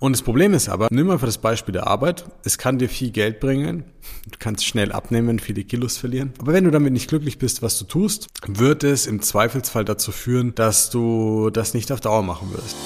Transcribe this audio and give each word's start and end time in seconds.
Und 0.00 0.12
das 0.12 0.22
Problem 0.22 0.54
ist 0.54 0.68
aber, 0.68 0.86
nimm 0.92 1.10
einfach 1.10 1.26
das 1.26 1.38
Beispiel 1.38 1.72
der 1.72 1.88
Arbeit. 1.88 2.24
Es 2.44 2.56
kann 2.56 2.78
dir 2.78 2.88
viel 2.88 3.10
Geld 3.10 3.40
bringen. 3.40 3.82
Du 4.30 4.38
kannst 4.38 4.64
schnell 4.64 4.92
abnehmen, 4.92 5.40
viele 5.40 5.64
Kilos 5.64 5.96
verlieren. 5.96 6.32
Aber 6.38 6.52
wenn 6.52 6.62
du 6.62 6.70
damit 6.70 6.92
nicht 6.92 7.08
glücklich 7.08 7.38
bist, 7.38 7.62
was 7.62 7.80
du 7.80 7.84
tust, 7.84 8.28
wird 8.46 8.84
es 8.84 9.08
im 9.08 9.20
Zweifelsfall 9.22 9.84
dazu 9.84 10.12
führen, 10.12 10.54
dass 10.54 10.90
du 10.90 11.50
das 11.50 11.74
nicht 11.74 11.90
auf 11.90 12.00
Dauer 12.00 12.22
machen 12.22 12.52
wirst. 12.52 12.76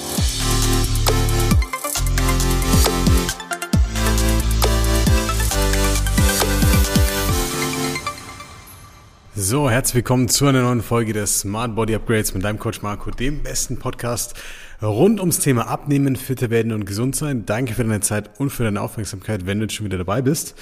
So, 9.34 9.68
herzlich 9.68 9.96
willkommen 9.96 10.28
zu 10.28 10.46
einer 10.46 10.62
neuen 10.62 10.82
Folge 10.82 11.12
des 11.12 11.40
Smart 11.40 11.74
Body 11.74 11.94
Upgrades 11.94 12.32
mit 12.32 12.44
deinem 12.44 12.58
Coach 12.58 12.80
Marco, 12.80 13.10
dem 13.10 13.42
besten 13.42 13.78
Podcast 13.78 14.34
rund 14.82 15.20
ums 15.20 15.38
Thema 15.38 15.68
Abnehmen, 15.68 16.16
fitter 16.16 16.50
werden 16.50 16.72
und 16.72 16.84
gesund 16.84 17.14
sein. 17.14 17.46
Danke 17.46 17.74
für 17.74 17.84
deine 17.84 18.00
Zeit 18.00 18.30
und 18.38 18.50
für 18.50 18.64
deine 18.64 18.80
Aufmerksamkeit, 18.80 19.46
wenn 19.46 19.58
du 19.58 19.64
jetzt 19.64 19.74
schon 19.74 19.86
wieder 19.86 19.98
dabei 19.98 20.22
bist. 20.22 20.54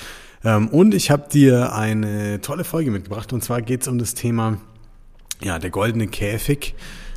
Ähm, 0.45 0.69
und 0.69 0.95
ich 0.95 1.11
habe 1.11 1.29
dir 1.31 1.75
eine 1.75 2.41
tolle 2.41 2.65
Folge 2.65 2.91
mitgebracht 2.91 3.33
und 3.33 3.43
zwar 3.43 3.63
geht 3.63 3.83
es 3.83 3.89
um 3.89 3.99
das 3.99 4.15
Thema, 4.15 4.59
ja, 5.43 5.59
der 5.59 5.71
goldene 5.71 6.07
Käfig 6.07 6.75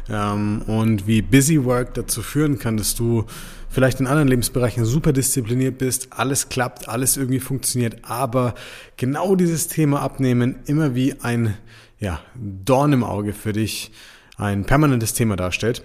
ähm, 0.09 0.61
und 0.67 1.07
wie 1.07 1.21
Busy 1.21 1.63
Work 1.63 1.93
dazu 1.93 2.21
führen 2.21 2.59
kann, 2.59 2.77
dass 2.77 2.95
du 2.95 3.25
vielleicht 3.69 3.99
in 3.99 4.07
anderen 4.07 4.27
Lebensbereichen 4.27 4.85
super 4.85 5.13
diszipliniert 5.13 5.77
bist, 5.77 6.07
alles 6.11 6.49
klappt, 6.49 6.87
alles 6.87 7.17
irgendwie 7.17 7.39
funktioniert, 7.39 7.97
aber 8.03 8.53
genau 8.97 9.35
dieses 9.35 9.67
Thema 9.67 10.01
Abnehmen 10.01 10.57
immer 10.67 10.95
wie 10.95 11.19
ein 11.21 11.57
ja, 11.99 12.19
Dorn 12.35 12.93
im 12.93 13.03
Auge 13.03 13.33
für 13.33 13.53
dich 13.53 13.91
ein 14.37 14.65
permanentes 14.65 15.13
Thema 15.13 15.35
darstellt. 15.35 15.83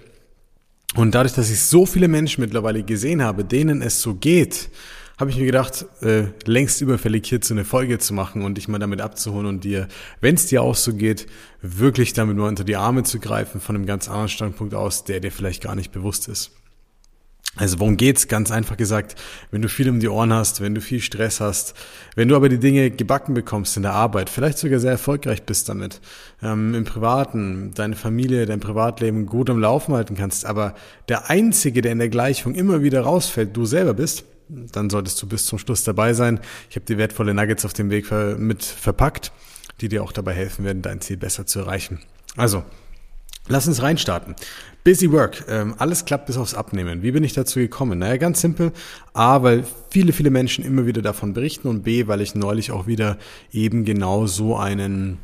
Und 0.95 1.15
dadurch, 1.15 1.35
dass 1.35 1.51
ich 1.51 1.61
so 1.61 1.87
viele 1.87 2.09
Menschen 2.09 2.41
mittlerweile 2.41 2.83
gesehen 2.83 3.23
habe, 3.23 3.45
denen 3.45 3.83
es 3.83 4.01
so 4.01 4.15
geht, 4.15 4.71
habe 5.19 5.31
ich 5.31 5.37
mir 5.37 5.47
gedacht, 5.47 5.85
äh, 6.01 6.27
längst 6.45 6.81
überfällig 6.81 7.27
hierzu 7.27 7.53
eine 7.53 7.65
Folge 7.65 7.99
zu 7.99 8.15
machen 8.15 8.43
und 8.43 8.57
dich 8.57 8.69
mal 8.69 8.79
damit 8.79 9.01
abzuholen 9.01 9.47
und 9.47 9.65
dir, 9.65 9.89
wenn 10.21 10.37
es 10.37 10.47
dir 10.47 10.63
auch 10.63 10.77
so 10.77 10.95
geht, 10.95 11.27
wirklich 11.61 12.13
damit 12.13 12.37
nur 12.37 12.47
unter 12.47 12.63
die 12.63 12.77
Arme 12.77 13.03
zu 13.03 13.19
greifen 13.19 13.61
von 13.61 13.75
einem 13.75 13.85
ganz 13.85 14.09
anderen 14.09 14.29
Standpunkt 14.29 14.75
aus, 14.75 15.05
der 15.05 15.19
dir 15.21 15.33
vielleicht 15.33 15.63
gar 15.63 15.75
nicht 15.75 15.91
bewusst 15.91 16.29
ist. 16.29 16.53
Also 17.57 17.81
worum 17.81 17.97
geht's? 17.97 18.29
Ganz 18.29 18.51
einfach 18.51 18.77
gesagt, 18.77 19.17
wenn 19.51 19.63
du 19.63 19.69
viel 19.69 19.89
um 19.91 19.99
die 19.99 20.09
Ohren 20.09 20.33
hast, 20.33 20.61
wenn 20.61 20.75
du 20.75 20.81
viel 20.81 21.01
Stress 21.01 21.41
hast, 21.41 21.75
wenn 22.15 22.29
du 22.29 22.37
aber 22.37 22.49
die 22.49 22.59
Dinge 22.59 22.91
gebacken 22.91 23.35
bekommst 23.35 23.77
in 23.77 23.83
der 23.83 23.95
Arbeit, 23.95 24.31
vielleicht 24.31 24.59
sogar 24.59 24.79
sehr 24.79 24.93
erfolgreich 24.93 25.43
bist 25.43 25.69
damit, 25.69 26.01
ähm, 26.43 26.75
im 26.75 26.85
Privaten, 26.85 27.73
deine 27.75 27.97
Familie, 27.97 28.47
dein 28.47 28.61
Privatleben 28.61 29.27
gut 29.27 29.51
am 29.51 29.59
Laufen 29.59 29.95
halten 29.95 30.15
kannst, 30.15 30.47
aber 30.47 30.75
der 31.09 31.31
Einzige, 31.31 31.83
der 31.83 31.93
in 31.93 31.99
der 31.99 32.11
Gleichung 32.11 32.55
immer 32.55 32.83
wieder 32.83 33.01
rausfällt, 33.01 33.57
du 33.57 33.67
selber 33.67 33.95
bist, 33.95 34.25
dann 34.49 34.89
solltest 34.89 35.21
du 35.23 35.27
bis 35.27 35.45
zum 35.45 35.59
Schluss 35.59 35.85
dabei 35.85 36.15
sein. 36.15 36.41
Ich 36.71 36.77
habe 36.77 36.87
dir 36.87 36.97
wertvolle 36.97 37.35
Nuggets 37.35 37.65
auf 37.65 37.73
dem 37.73 37.91
Weg 37.91 38.11
mit 38.39 38.65
verpackt, 38.65 39.33
die 39.81 39.89
dir 39.89 40.03
auch 40.03 40.13
dabei 40.13 40.33
helfen 40.33 40.65
werden, 40.65 40.83
dein 40.83 41.01
Ziel 41.01 41.17
besser 41.17 41.45
zu 41.45 41.61
erreichen. 41.61 42.01
Also, 42.37 42.65
Lass 43.49 43.67
uns 43.67 43.83
reinstarten. 43.83 44.35
Busy 44.85 45.11
Work. 45.11 45.45
Ähm, 45.49 45.75
alles 45.79 46.05
klappt 46.05 46.27
bis 46.27 46.37
aufs 46.37 46.55
Abnehmen. 46.55 47.03
Wie 47.03 47.13
bin 47.13 47.25
ich 47.25 47.33
dazu 47.33 47.59
gekommen? 47.59 47.99
Naja, 47.99 48.17
ganz 48.19 48.41
simpel. 48.41 48.73
A, 49.15 49.43
weil 49.43 49.65
viele, 49.91 50.13
viele 50.13 50.31
Menschen 50.31 50.65
immer 50.65 50.87
wieder 50.87 51.03
davon 51.03 51.33
berichten 51.33 51.69
und 51.69 51.83
B, 51.83 52.07
weil 52.07 52.21
ich 52.21 52.35
neulich 52.35 52.71
auch 52.71 52.87
wieder 52.87 53.19
eben 53.53 53.85
genau 53.85 54.27
so 54.27 54.57
einen 54.57 55.19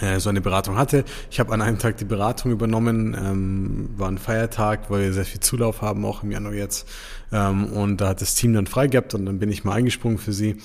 äh, 0.00 0.20
so 0.20 0.30
eine 0.30 0.40
Beratung 0.40 0.76
hatte. 0.76 1.04
Ich 1.30 1.40
habe 1.40 1.52
an 1.52 1.62
einem 1.62 1.78
Tag 1.78 1.96
die 1.96 2.04
Beratung 2.04 2.52
übernommen, 2.52 3.16
ähm, 3.18 3.90
war 3.96 4.08
ein 4.08 4.18
Feiertag, 4.18 4.90
weil 4.90 5.02
wir 5.02 5.12
sehr 5.12 5.24
viel 5.24 5.40
Zulauf 5.40 5.82
haben, 5.82 6.04
auch 6.04 6.22
im 6.22 6.30
Januar 6.30 6.54
jetzt. 6.54 6.88
Ähm, 7.32 7.64
und 7.66 8.00
da 8.00 8.08
hat 8.08 8.20
das 8.20 8.34
Team 8.34 8.52
dann 8.52 8.66
frei 8.66 8.86
gehabt 8.86 9.14
und 9.14 9.26
dann 9.26 9.38
bin 9.38 9.50
ich 9.50 9.64
mal 9.64 9.74
eingesprungen 9.74 10.18
für 10.18 10.32
sie 10.32 10.56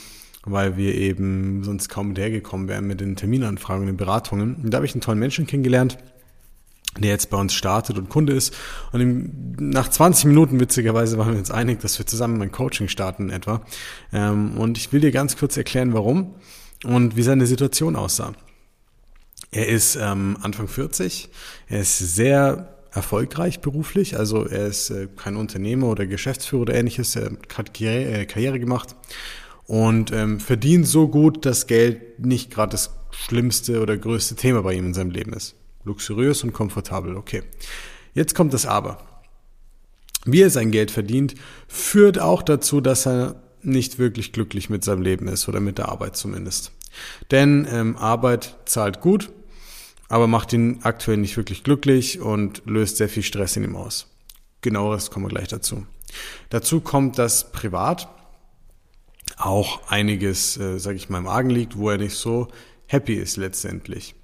weil 0.43 0.75
wir 0.75 0.95
eben 0.95 1.63
sonst 1.63 1.87
kaum 1.89 2.07
hinterhergekommen 2.07 2.67
wären 2.67 2.87
mit 2.87 2.99
den 2.99 3.15
Terminanfragen 3.15 3.81
und 3.81 3.87
den 3.87 3.97
Beratungen. 3.97 4.55
Und 4.55 4.71
da 4.71 4.77
habe 4.77 4.88
ich 4.88 4.95
einen 4.95 5.01
tollen 5.01 5.19
Menschen 5.19 5.45
kennengelernt, 5.45 6.00
der 7.00 7.12
jetzt 7.12 7.29
bei 7.29 7.38
uns 7.38 7.53
startet 7.53 7.97
und 7.97 8.09
Kunde 8.09 8.34
ist. 8.34 8.53
Und 8.91 9.02
im, 9.02 9.56
nach 9.57 9.90
20 9.90 10.25
Minuten, 10.25 10.59
witzigerweise, 10.59 11.18
waren 11.18 11.31
wir 11.31 11.40
uns 11.40 11.52
einig, 11.52 11.79
dass 11.79 11.97
wir 11.97 12.06
zusammen 12.06 12.38
mein 12.38 12.52
Coaching 12.52 12.88
starten 12.88 13.29
etwa. 13.29 13.62
Ähm, 14.12 14.57
und 14.57 14.78
ich 14.78 14.91
will 14.91 15.00
dir 15.00 15.12
ganz 15.12 15.38
kurz 15.38 15.56
erklären, 15.57 15.94
warum 15.94 16.35
und 16.84 17.16
wie 17.16 17.24
seine 17.24 17.46
Situation 17.46 17.96
aussah. 17.96 18.34
Er 19.51 19.68
ist 19.68 19.97
ähm, 20.00 20.38
Anfang 20.41 20.68
40, 20.68 21.30
er 21.68 21.81
ist 21.81 21.97
sehr 21.97 22.78
erfolgreich 22.94 23.59
beruflich, 23.62 24.18
also 24.18 24.46
er 24.46 24.68
ist 24.68 24.90
äh, 24.90 25.07
kein 25.16 25.35
Unternehmer 25.35 25.88
oder 25.88 26.07
Geschäftsführer 26.07 26.63
oder 26.63 26.74
ähnliches, 26.75 27.16
er 27.16 27.31
hat 27.56 27.74
Karriere, 27.74 28.22
äh, 28.22 28.25
Karriere 28.25 28.59
gemacht 28.59 28.96
und 29.66 30.12
ähm, 30.12 30.40
verdient 30.40 30.88
so 30.88 31.07
gut, 31.07 31.46
dass 31.46 31.68
Geld 31.68 32.19
nicht 32.19 32.51
gerade 32.51 32.72
das 32.72 32.91
schlimmste 33.12 33.81
oder 33.81 33.97
größte 33.97 34.35
Thema 34.35 34.62
bei 34.62 34.74
ihm 34.74 34.88
in 34.88 34.94
seinem 34.94 35.12
Leben 35.12 35.34
ist 35.34 35.56
luxuriös 35.84 36.44
und 36.44 36.53
komfortabel. 36.53 37.16
Okay. 37.16 37.44
Jetzt 38.14 38.36
kommt 38.36 38.53
das 38.53 38.66
Aber. 38.66 38.97
Wie 40.25 40.42
er 40.42 40.50
sein 40.50 40.72
Geld 40.72 40.92
verdient, 40.92 41.36
führt 41.68 42.19
auch 42.19 42.44
dazu, 42.44 42.81
dass 42.81 43.08
er 43.08 43.42
nicht 43.64 44.00
wirklich 44.00 44.34
glücklich 44.34 44.69
mit 44.69 44.84
seinem 44.84 45.02
Leben 45.02 45.28
ist 45.28 45.47
oder 45.47 45.59
mit 45.59 45.78
der 45.78 45.90
Arbeit 45.90 46.16
zumindest. 46.16 46.72
Denn 47.31 47.68
ähm, 47.72 47.97
Arbeit 47.97 48.58
zahlt 48.66 49.02
gut, 49.02 49.31
aber 50.09 50.28
macht 50.28 50.53
ihn 50.53 50.80
aktuell 50.84 51.18
nicht 51.18 51.38
wirklich 51.38 51.64
glücklich 51.64 52.19
und 52.19 52.63
löst 52.66 52.98
sehr 52.98 53.09
viel 53.09 53.24
Stress 53.24 53.56
in 53.56 53.63
ihm 53.63 53.75
aus. 53.75 54.08
Genaueres 54.62 55.09
kommen 55.09 55.25
wir 55.25 55.30
gleich 55.30 55.48
dazu. 55.48 55.86
Dazu 56.50 56.81
kommt, 56.81 57.18
dass 57.18 57.52
privat 57.52 58.09
auch 59.38 59.88
einiges, 59.88 60.58
äh, 60.58 60.78
sage 60.78 60.98
ich 60.98 61.09
mal, 61.09 61.19
im 61.19 61.28
Argen 61.28 61.50
liegt, 61.50 61.78
wo 61.78 61.90
er 61.90 61.98
nicht 61.98 62.16
so 62.16 62.50
happy 62.88 63.16
ist 63.16 63.38
letztendlich. 63.38 64.16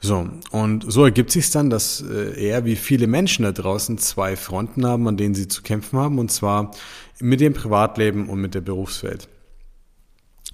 So, 0.00 0.28
und 0.50 0.84
so 0.90 1.04
ergibt 1.04 1.30
sich 1.30 1.50
dann, 1.50 1.70
dass 1.70 2.02
äh, 2.02 2.48
er 2.48 2.64
wie 2.64 2.76
viele 2.76 3.06
Menschen 3.06 3.44
da 3.44 3.52
draußen 3.52 3.98
zwei 3.98 4.36
Fronten 4.36 4.86
haben, 4.86 5.08
an 5.08 5.16
denen 5.16 5.34
sie 5.34 5.48
zu 5.48 5.62
kämpfen 5.62 5.98
haben, 5.98 6.18
und 6.18 6.30
zwar 6.30 6.72
mit 7.18 7.40
dem 7.40 7.54
Privatleben 7.54 8.28
und 8.28 8.40
mit 8.40 8.54
der 8.54 8.60
Berufswelt. 8.60 9.28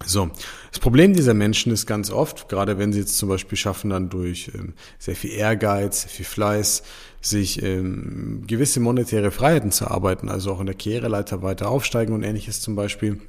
So, 0.05 0.31
das 0.71 0.81
Problem 0.81 1.15
dieser 1.15 1.35
Menschen 1.35 1.73
ist 1.73 1.87
ganz 1.87 2.11
oft, 2.11 2.49
gerade 2.49 2.79
wenn 2.79 2.93
sie 2.93 3.01
jetzt 3.01 3.19
zum 3.19 3.29
Beispiel 3.29 3.59
schaffen, 3.59 3.91
dann 3.91 4.09
durch 4.09 4.51
ähm, 4.55 4.75
sehr 4.99 5.15
viel 5.15 5.31
Ehrgeiz, 5.33 6.03
sehr 6.03 6.11
viel 6.11 6.25
Fleiß, 6.25 6.83
sich 7.21 7.63
ähm, 7.63 8.45
gewisse 8.47 8.81
monetäre 8.81 9.31
Freiheiten 9.31 9.71
zu 9.71 9.89
arbeiten, 9.89 10.29
also 10.29 10.53
auch 10.53 10.61
in 10.61 10.67
der 10.67 10.75
Karriereleiter 10.75 11.43
weiter 11.43 11.69
aufsteigen 11.69 12.15
und 12.15 12.23
ähnliches 12.23 12.61
zum 12.61 12.75
Beispiel, 12.75 13.21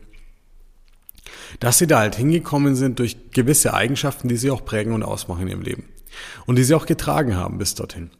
dass 1.59 1.78
sie 1.78 1.88
da 1.88 2.00
halt 2.00 2.16
hingekommen 2.16 2.75
sind 2.75 3.00
durch 3.00 3.31
gewisse 3.31 3.74
Eigenschaften, 3.74 4.28
die 4.28 4.38
sie 4.38 4.50
auch 4.50 4.66
prägen 4.66 4.94
und 4.94 5.03
ausmachen 5.03 5.44
in 5.44 5.50
ihrem 5.50 5.62
Leben 5.62 5.93
und 6.46 6.57
die 6.57 6.63
sie 6.63 6.75
auch 6.75 6.85
getragen 6.85 7.35
haben 7.35 7.57
bis 7.57 7.75
dorthin. 7.75 8.12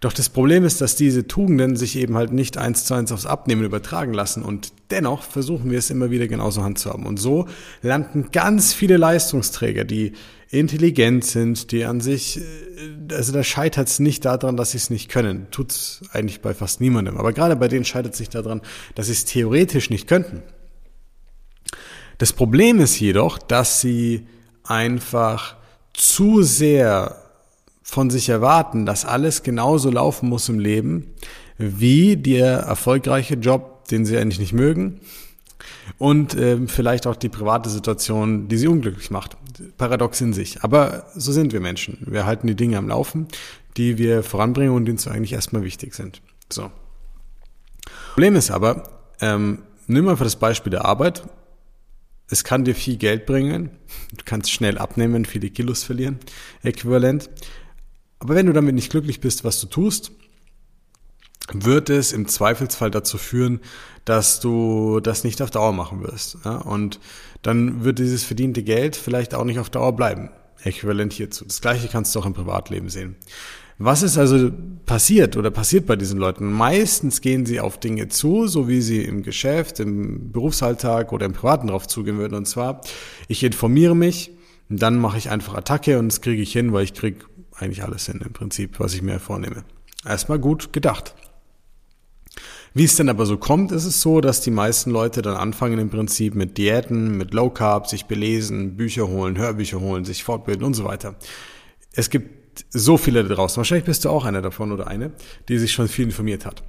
Doch 0.00 0.12
das 0.12 0.28
Problem 0.28 0.64
ist, 0.64 0.80
dass 0.80 0.96
diese 0.96 1.26
Tugenden 1.26 1.76
sich 1.76 1.96
eben 1.96 2.16
halt 2.16 2.32
nicht 2.32 2.58
eins 2.58 2.84
zu 2.84 2.94
eins 2.94 3.12
aufs 3.12 3.26
Abnehmen 3.26 3.64
übertragen 3.64 4.12
lassen 4.12 4.42
und 4.42 4.72
dennoch 4.90 5.22
versuchen 5.22 5.70
wir 5.70 5.78
es 5.78 5.90
immer 5.90 6.10
wieder 6.10 6.28
genauso 6.28 6.62
handzuhaben. 6.62 7.06
Und 7.06 7.18
so 7.18 7.48
landen 7.80 8.28
ganz 8.32 8.74
viele 8.74 8.96
Leistungsträger, 8.96 9.84
die 9.84 10.12
intelligent 10.50 11.24
sind, 11.24 11.72
die 11.72 11.84
an 11.84 12.00
sich, 12.00 12.38
äh, 12.38 13.14
also 13.14 13.32
da 13.32 13.42
scheitert 13.42 13.88
es 13.88 13.98
nicht 14.00 14.24
daran, 14.26 14.56
dass 14.56 14.72
sie 14.72 14.76
es 14.76 14.90
nicht 14.90 15.08
können. 15.08 15.46
Tut 15.50 15.72
es 15.72 16.02
eigentlich 16.12 16.42
bei 16.42 16.52
fast 16.52 16.80
niemandem. 16.80 17.16
Aber 17.16 17.32
gerade 17.32 17.56
bei 17.56 17.68
denen 17.68 17.86
scheitert 17.86 18.12
es 18.12 18.18
sich 18.18 18.28
daran, 18.28 18.60
dass 18.94 19.06
sie 19.06 19.12
es 19.12 19.24
theoretisch 19.24 19.88
nicht 19.88 20.06
könnten. 20.06 20.42
Das 22.18 22.34
Problem 22.34 22.80
ist 22.80 23.00
jedoch, 23.00 23.38
dass 23.38 23.80
sie 23.80 24.26
einfach 24.62 25.56
zu 25.94 26.42
sehr 26.42 27.21
von 27.82 28.10
sich 28.10 28.28
erwarten, 28.28 28.86
dass 28.86 29.04
alles 29.04 29.42
genauso 29.42 29.90
laufen 29.90 30.28
muss 30.28 30.48
im 30.48 30.58
Leben, 30.58 31.14
wie 31.58 32.16
der 32.16 32.58
erfolgreiche 32.58 33.34
Job, 33.34 33.88
den 33.88 34.06
sie 34.06 34.16
eigentlich 34.16 34.38
nicht 34.38 34.52
mögen 34.52 35.00
und 35.98 36.34
äh, 36.34 36.66
vielleicht 36.66 37.06
auch 37.06 37.16
die 37.16 37.28
private 37.28 37.68
Situation, 37.68 38.48
die 38.48 38.56
sie 38.56 38.68
unglücklich 38.68 39.10
macht. 39.10 39.36
Paradox 39.76 40.20
in 40.20 40.32
sich. 40.32 40.62
Aber 40.62 41.06
so 41.14 41.30
sind 41.32 41.52
wir 41.52 41.60
Menschen. 41.60 41.98
Wir 42.06 42.24
halten 42.24 42.46
die 42.46 42.54
Dinge 42.54 42.78
am 42.78 42.88
Laufen, 42.88 43.28
die 43.76 43.98
wir 43.98 44.22
voranbringen 44.22 44.74
und 44.74 44.86
die 44.86 44.92
uns 44.92 45.06
eigentlich 45.06 45.32
erstmal 45.34 45.62
wichtig 45.62 45.94
sind. 45.94 46.22
So. 46.50 46.70
Problem 48.12 48.36
ist 48.36 48.50
aber, 48.50 48.84
ähm, 49.20 49.62
nimm 49.86 50.08
einfach 50.08 50.24
das 50.24 50.36
Beispiel 50.36 50.70
der 50.70 50.84
Arbeit 50.84 51.22
es 52.32 52.44
kann 52.44 52.64
dir 52.64 52.74
viel 52.74 52.96
Geld 52.96 53.26
bringen. 53.26 53.70
Du 54.16 54.24
kannst 54.24 54.50
schnell 54.50 54.78
abnehmen, 54.78 55.26
viele 55.26 55.50
Kilos 55.50 55.84
verlieren, 55.84 56.18
äquivalent. 56.62 57.28
Aber 58.22 58.36
wenn 58.36 58.46
du 58.46 58.52
damit 58.52 58.76
nicht 58.76 58.88
glücklich 58.88 59.20
bist, 59.20 59.42
was 59.42 59.60
du 59.60 59.66
tust, 59.66 60.12
wird 61.52 61.90
es 61.90 62.12
im 62.12 62.28
Zweifelsfall 62.28 62.92
dazu 62.92 63.18
führen, 63.18 63.58
dass 64.04 64.38
du 64.38 65.00
das 65.00 65.24
nicht 65.24 65.42
auf 65.42 65.50
Dauer 65.50 65.72
machen 65.72 66.04
wirst. 66.04 66.38
Und 66.46 67.00
dann 67.42 67.82
wird 67.82 67.98
dieses 67.98 68.22
verdiente 68.22 68.62
Geld 68.62 68.94
vielleicht 68.94 69.34
auch 69.34 69.42
nicht 69.42 69.58
auf 69.58 69.70
Dauer 69.70 69.96
bleiben. 69.96 70.30
Äquivalent 70.62 71.12
hierzu. 71.12 71.44
Das 71.44 71.60
gleiche 71.60 71.88
kannst 71.88 72.14
du 72.14 72.20
auch 72.20 72.26
im 72.26 72.32
Privatleben 72.32 72.90
sehen. 72.90 73.16
Was 73.78 74.04
ist 74.04 74.16
also 74.16 74.52
passiert 74.86 75.36
oder 75.36 75.50
passiert 75.50 75.86
bei 75.86 75.96
diesen 75.96 76.20
Leuten? 76.20 76.52
Meistens 76.52 77.22
gehen 77.22 77.44
sie 77.44 77.58
auf 77.58 77.80
Dinge 77.80 78.06
zu, 78.06 78.46
so 78.46 78.68
wie 78.68 78.82
sie 78.82 79.02
im 79.02 79.24
Geschäft, 79.24 79.80
im 79.80 80.30
Berufsalltag 80.30 81.12
oder 81.12 81.26
im 81.26 81.32
Privaten 81.32 81.66
drauf 81.66 81.88
zugehen 81.88 82.18
würden. 82.18 82.36
Und 82.36 82.46
zwar, 82.46 82.82
ich 83.26 83.42
informiere 83.42 83.96
mich, 83.96 84.30
dann 84.68 84.98
mache 84.98 85.18
ich 85.18 85.28
einfach 85.28 85.54
Attacke 85.54 85.98
und 85.98 86.08
das 86.08 86.20
kriege 86.20 86.40
ich 86.40 86.52
hin, 86.52 86.72
weil 86.72 86.84
ich 86.84 86.94
kriege 86.94 87.24
eigentlich 87.62 87.82
alles 87.82 88.06
hin 88.06 88.20
im 88.24 88.32
Prinzip, 88.32 88.80
was 88.80 88.94
ich 88.94 89.02
mir 89.02 89.18
vornehme. 89.20 89.64
Erstmal 90.04 90.38
gut 90.38 90.72
gedacht. 90.72 91.14
Wie 92.74 92.84
es 92.84 92.96
denn 92.96 93.10
aber 93.10 93.26
so 93.26 93.36
kommt, 93.36 93.70
ist 93.70 93.84
es 93.84 94.00
so, 94.00 94.22
dass 94.22 94.40
die 94.40 94.50
meisten 94.50 94.90
Leute 94.90 95.20
dann 95.20 95.36
anfangen 95.36 95.78
im 95.78 95.90
Prinzip 95.90 96.34
mit 96.34 96.56
Diäten, 96.56 97.18
mit 97.18 97.34
Low 97.34 97.50
Carb, 97.50 97.86
sich 97.86 98.06
belesen, 98.06 98.76
Bücher 98.76 99.08
holen, 99.08 99.36
Hörbücher 99.36 99.80
holen, 99.80 100.06
sich 100.06 100.24
fortbilden 100.24 100.64
und 100.64 100.74
so 100.74 100.84
weiter. 100.84 101.16
Es 101.92 102.08
gibt 102.08 102.64
so 102.70 102.96
viele 102.96 103.24
da 103.24 103.34
draußen. 103.34 103.58
Wahrscheinlich 103.58 103.84
bist 103.84 104.04
du 104.04 104.10
auch 104.10 104.24
einer 104.24 104.40
davon 104.40 104.72
oder 104.72 104.86
eine, 104.86 105.12
die 105.48 105.58
sich 105.58 105.72
schon 105.72 105.88
viel 105.88 106.06
informiert 106.06 106.46
hat. 106.46 106.62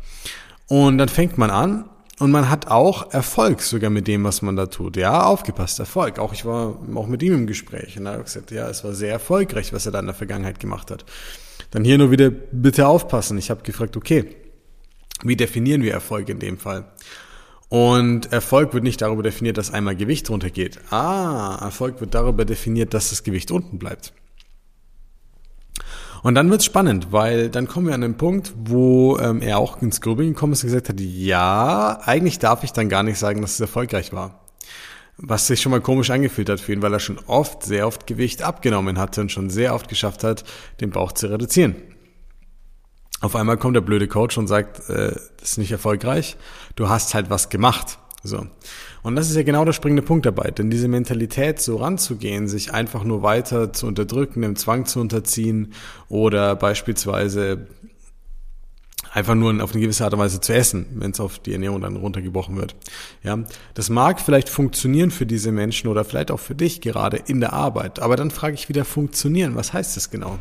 Und 0.67 0.97
dann 0.97 1.09
fängt 1.09 1.37
man 1.37 1.49
an 1.49 1.89
und 2.19 2.31
man 2.31 2.49
hat 2.49 2.67
auch 2.67 3.11
Erfolg 3.11 3.61
sogar 3.61 3.89
mit 3.89 4.07
dem, 4.07 4.23
was 4.23 4.41
man 4.41 4.55
da 4.55 4.67
tut. 4.67 4.97
Ja, 4.97 5.23
aufgepasst, 5.23 5.79
Erfolg. 5.79 6.19
Auch 6.19 6.33
ich 6.33 6.45
war 6.45 6.77
auch 6.95 7.07
mit 7.07 7.23
ihm 7.23 7.33
im 7.33 7.47
Gespräch 7.47 7.97
und 7.97 8.05
er 8.05 8.13
hat 8.13 8.25
gesagt, 8.25 8.51
ja, 8.51 8.69
es 8.69 8.83
war 8.83 8.93
sehr 8.93 9.11
erfolgreich, 9.11 9.73
was 9.73 9.85
er 9.85 9.91
da 9.91 9.99
in 9.99 10.05
der 10.05 10.15
Vergangenheit 10.15 10.59
gemacht 10.59 10.91
hat. 10.91 11.05
Dann 11.71 11.83
hier 11.83 11.97
nur 11.97 12.11
wieder 12.11 12.29
bitte 12.29 12.87
aufpassen. 12.87 13.37
Ich 13.37 13.49
habe 13.49 13.63
gefragt, 13.63 13.97
okay, 13.97 14.35
wie 15.23 15.35
definieren 15.35 15.81
wir 15.81 15.93
Erfolg 15.93 16.29
in 16.29 16.39
dem 16.39 16.59
Fall? 16.59 16.85
Und 17.69 18.31
Erfolg 18.31 18.75
wird 18.75 18.83
nicht 18.83 19.01
darüber 19.01 19.23
definiert, 19.23 19.57
dass 19.57 19.71
einmal 19.71 19.95
Gewicht 19.95 20.29
runtergeht. 20.29 20.79
Ah, 20.91 21.57
Erfolg 21.59 21.99
wird 21.99 22.13
darüber 22.13 22.45
definiert, 22.45 22.93
dass 22.93 23.09
das 23.09 23.23
Gewicht 23.23 23.49
unten 23.49 23.79
bleibt. 23.79 24.13
Und 26.23 26.35
dann 26.35 26.49
wird's 26.49 26.63
spannend, 26.63 27.11
weil 27.11 27.49
dann 27.49 27.67
kommen 27.67 27.87
wir 27.87 27.93
an 27.93 28.01
den 28.01 28.15
Punkt, 28.15 28.53
wo 28.55 29.17
ähm, 29.19 29.41
er 29.41 29.59
auch 29.59 29.81
ins 29.81 29.99
Grübeln 29.99 30.29
gekommen 30.29 30.53
ist 30.53 30.63
und 30.63 30.69
gesagt 30.69 30.87
hat, 30.87 30.99
ja, 31.01 31.99
eigentlich 32.05 32.39
darf 32.39 32.63
ich 32.63 32.71
dann 32.71 32.87
gar 32.87 33.03
nicht 33.03 33.19
sagen, 33.19 33.41
dass 33.41 33.55
es 33.55 33.59
erfolgreich 33.59 34.13
war. 34.13 34.45
Was 35.17 35.47
sich 35.47 35.61
schon 35.61 35.71
mal 35.71 35.81
komisch 35.81 36.09
angefühlt 36.09 36.49
hat 36.49 36.61
für 36.61 36.71
ihn, 36.71 36.81
weil 36.81 36.93
er 36.93 37.01
schon 37.01 37.19
oft, 37.27 37.63
sehr 37.63 37.85
oft 37.85 38.07
Gewicht 38.07 38.41
abgenommen 38.41 38.97
hatte 38.97 39.19
und 39.19 39.33
schon 39.33 39.49
sehr 39.49 39.75
oft 39.75 39.89
geschafft 39.89 40.23
hat, 40.23 40.45
den 40.79 40.91
Bauch 40.91 41.11
zu 41.11 41.27
reduzieren. 41.27 41.75
Auf 43.19 43.35
einmal 43.35 43.57
kommt 43.57 43.75
der 43.75 43.81
blöde 43.81 44.07
Coach 44.07 44.37
und 44.37 44.47
sagt, 44.47 44.89
äh, 44.89 45.13
das 45.37 45.51
ist 45.51 45.57
nicht 45.57 45.73
erfolgreich, 45.73 46.37
du 46.77 46.87
hast 46.87 47.13
halt 47.13 47.29
was 47.29 47.49
gemacht. 47.49 47.99
So. 48.23 48.47
Und 49.03 49.17
das 49.17 49.29
ist 49.29 49.35
ja 49.35 49.43
genau 49.43 49.65
der 49.65 49.73
springende 49.73 50.01
Punkt 50.01 50.25
dabei, 50.25 50.49
denn 50.49 50.69
diese 50.69 50.87
Mentalität, 50.87 51.59
so 51.59 51.75
ranzugehen, 51.75 52.47
sich 52.47 52.73
einfach 52.73 53.03
nur 53.03 53.21
weiter 53.21 53.73
zu 53.73 53.85
unterdrücken, 53.85 54.41
dem 54.41 54.55
Zwang 54.55 54.85
zu 54.85 55.01
unterziehen 55.01 55.73
oder 56.07 56.55
beispielsweise 56.55 57.67
einfach 59.11 59.35
nur 59.35 59.61
auf 59.63 59.73
eine 59.73 59.81
gewisse 59.81 60.05
Art 60.05 60.13
und 60.13 60.19
Weise 60.19 60.41
zu 60.41 60.53
essen, 60.53 60.87
wenn 60.95 61.11
es 61.11 61.19
auf 61.19 61.37
die 61.37 61.53
Ernährung 61.53 61.81
dann 61.81 61.97
runtergebrochen 61.97 62.55
wird. 62.55 62.75
Ja, 63.23 63.39
das 63.73 63.89
mag 63.89 64.19
vielleicht 64.19 64.49
funktionieren 64.49 65.11
für 65.11 65.25
diese 65.25 65.51
Menschen 65.51 65.87
oder 65.89 66.03
vielleicht 66.03 66.31
auch 66.31 66.39
für 66.39 66.55
dich 66.55 66.81
gerade 66.81 67.17
in 67.17 67.39
der 67.39 67.53
Arbeit, 67.53 67.99
aber 67.99 68.15
dann 68.15 68.31
frage 68.31 68.55
ich 68.55 68.69
wieder 68.69 68.85
funktionieren. 68.85 69.55
Was 69.55 69.73
heißt 69.73 69.97
das 69.97 70.09
genau? 70.09 70.39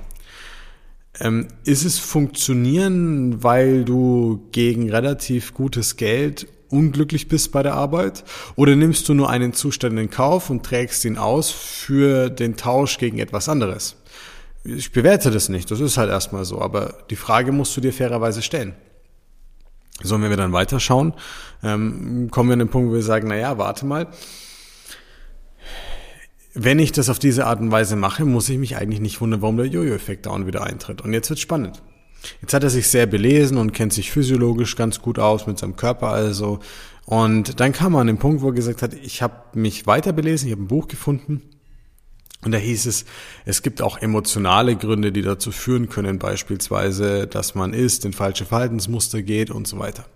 Ähm, 1.20 1.48
ist 1.64 1.84
es 1.84 1.98
funktionieren, 1.98 3.42
weil 3.42 3.84
du 3.84 4.48
gegen 4.52 4.90
relativ 4.90 5.52
gutes 5.52 5.96
Geld 5.96 6.46
unglücklich 6.72 7.28
bist 7.28 7.52
bei 7.52 7.62
der 7.62 7.74
Arbeit? 7.74 8.24
Oder 8.56 8.74
nimmst 8.74 9.08
du 9.08 9.14
nur 9.14 9.30
einen 9.30 9.52
Zustand 9.52 9.98
in 9.98 10.10
Kauf 10.10 10.50
und 10.50 10.64
trägst 10.64 11.04
ihn 11.04 11.18
aus 11.18 11.50
für 11.50 12.30
den 12.30 12.56
Tausch 12.56 12.98
gegen 12.98 13.18
etwas 13.18 13.48
anderes? 13.48 13.96
Ich 14.64 14.92
bewerte 14.92 15.30
das 15.30 15.48
nicht, 15.48 15.70
das 15.70 15.80
ist 15.80 15.96
halt 15.96 16.10
erstmal 16.10 16.44
so, 16.44 16.60
aber 16.60 16.98
die 17.10 17.16
Frage 17.16 17.52
musst 17.52 17.76
du 17.76 17.80
dir 17.80 17.92
fairerweise 17.92 18.42
stellen. 18.42 18.74
So, 20.02 20.14
und 20.14 20.22
wenn 20.22 20.30
wir 20.30 20.36
dann 20.36 20.52
weiterschauen, 20.52 21.14
ähm, 21.62 22.28
kommen 22.30 22.48
wir 22.48 22.54
an 22.54 22.60
den 22.60 22.68
Punkt, 22.68 22.90
wo 22.90 22.94
wir 22.94 23.02
sagen, 23.02 23.28
na 23.28 23.36
ja, 23.36 23.58
warte 23.58 23.86
mal, 23.86 24.08
wenn 26.54 26.78
ich 26.78 26.92
das 26.92 27.08
auf 27.08 27.18
diese 27.18 27.46
Art 27.46 27.60
und 27.60 27.70
Weise 27.70 27.96
mache, 27.96 28.24
muss 28.24 28.48
ich 28.48 28.58
mich 28.58 28.76
eigentlich 28.76 29.00
nicht 29.00 29.20
wundern, 29.20 29.42
warum 29.42 29.56
der 29.56 29.66
Jojo-Effekt 29.66 30.26
dauernd 30.26 30.46
wieder 30.46 30.64
eintritt. 30.64 31.00
Und 31.00 31.12
jetzt 31.12 31.30
wird 31.30 31.40
spannend. 31.40 31.82
Jetzt 32.40 32.54
hat 32.54 32.62
er 32.62 32.70
sich 32.70 32.88
sehr 32.88 33.06
belesen 33.06 33.56
und 33.56 33.72
kennt 33.72 33.92
sich 33.92 34.10
physiologisch 34.10 34.76
ganz 34.76 35.00
gut 35.00 35.18
aus 35.18 35.46
mit 35.46 35.58
seinem 35.58 35.76
Körper 35.76 36.08
also. 36.08 36.60
Und 37.04 37.60
dann 37.60 37.72
kam 37.72 37.94
er 37.94 38.00
an 38.00 38.06
den 38.06 38.18
Punkt, 38.18 38.42
wo 38.42 38.48
er 38.48 38.54
gesagt 38.54 38.82
hat, 38.82 38.94
ich 38.94 39.22
habe 39.22 39.34
mich 39.54 39.86
weiter 39.86 40.12
belesen, 40.12 40.46
ich 40.46 40.52
habe 40.52 40.62
ein 40.62 40.68
Buch 40.68 40.88
gefunden. 40.88 41.42
Und 42.44 42.52
da 42.52 42.58
hieß 42.58 42.86
es, 42.86 43.04
es 43.44 43.62
gibt 43.62 43.82
auch 43.82 43.98
emotionale 43.98 44.74
Gründe, 44.74 45.12
die 45.12 45.22
dazu 45.22 45.52
führen 45.52 45.88
können, 45.88 46.18
beispielsweise, 46.18 47.28
dass 47.28 47.54
man 47.54 47.72
isst, 47.72 48.04
in 48.04 48.12
falsche 48.12 48.44
Verhaltensmuster 48.44 49.22
geht 49.22 49.50
und 49.50 49.68
so 49.68 49.78
weiter. 49.78 50.06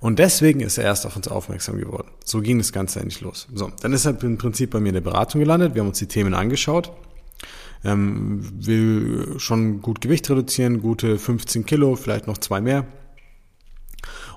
Und 0.00 0.18
deswegen 0.18 0.60
ist 0.60 0.76
er 0.76 0.84
erst 0.84 1.06
auf 1.06 1.16
uns 1.16 1.28
aufmerksam 1.28 1.78
geworden. 1.78 2.08
So 2.22 2.42
ging 2.42 2.58
das 2.58 2.72
Ganze 2.72 3.00
eigentlich 3.00 3.22
los. 3.22 3.48
So, 3.54 3.72
dann 3.80 3.94
ist 3.94 4.04
er 4.04 4.22
im 4.22 4.36
Prinzip 4.36 4.70
bei 4.70 4.80
mir 4.80 4.90
in 4.90 4.94
der 4.94 5.00
Beratung 5.00 5.40
gelandet. 5.40 5.74
Wir 5.74 5.80
haben 5.80 5.88
uns 5.88 5.98
die 5.98 6.06
Themen 6.06 6.34
angeschaut. 6.34 6.92
Ähm, 7.84 8.40
will 8.66 9.34
schon 9.38 9.82
gut 9.82 10.00
Gewicht 10.00 10.28
reduzieren, 10.30 10.80
gute 10.80 11.18
15 11.18 11.66
Kilo, 11.66 11.96
vielleicht 11.96 12.26
noch 12.26 12.38
zwei 12.38 12.60
mehr. 12.60 12.86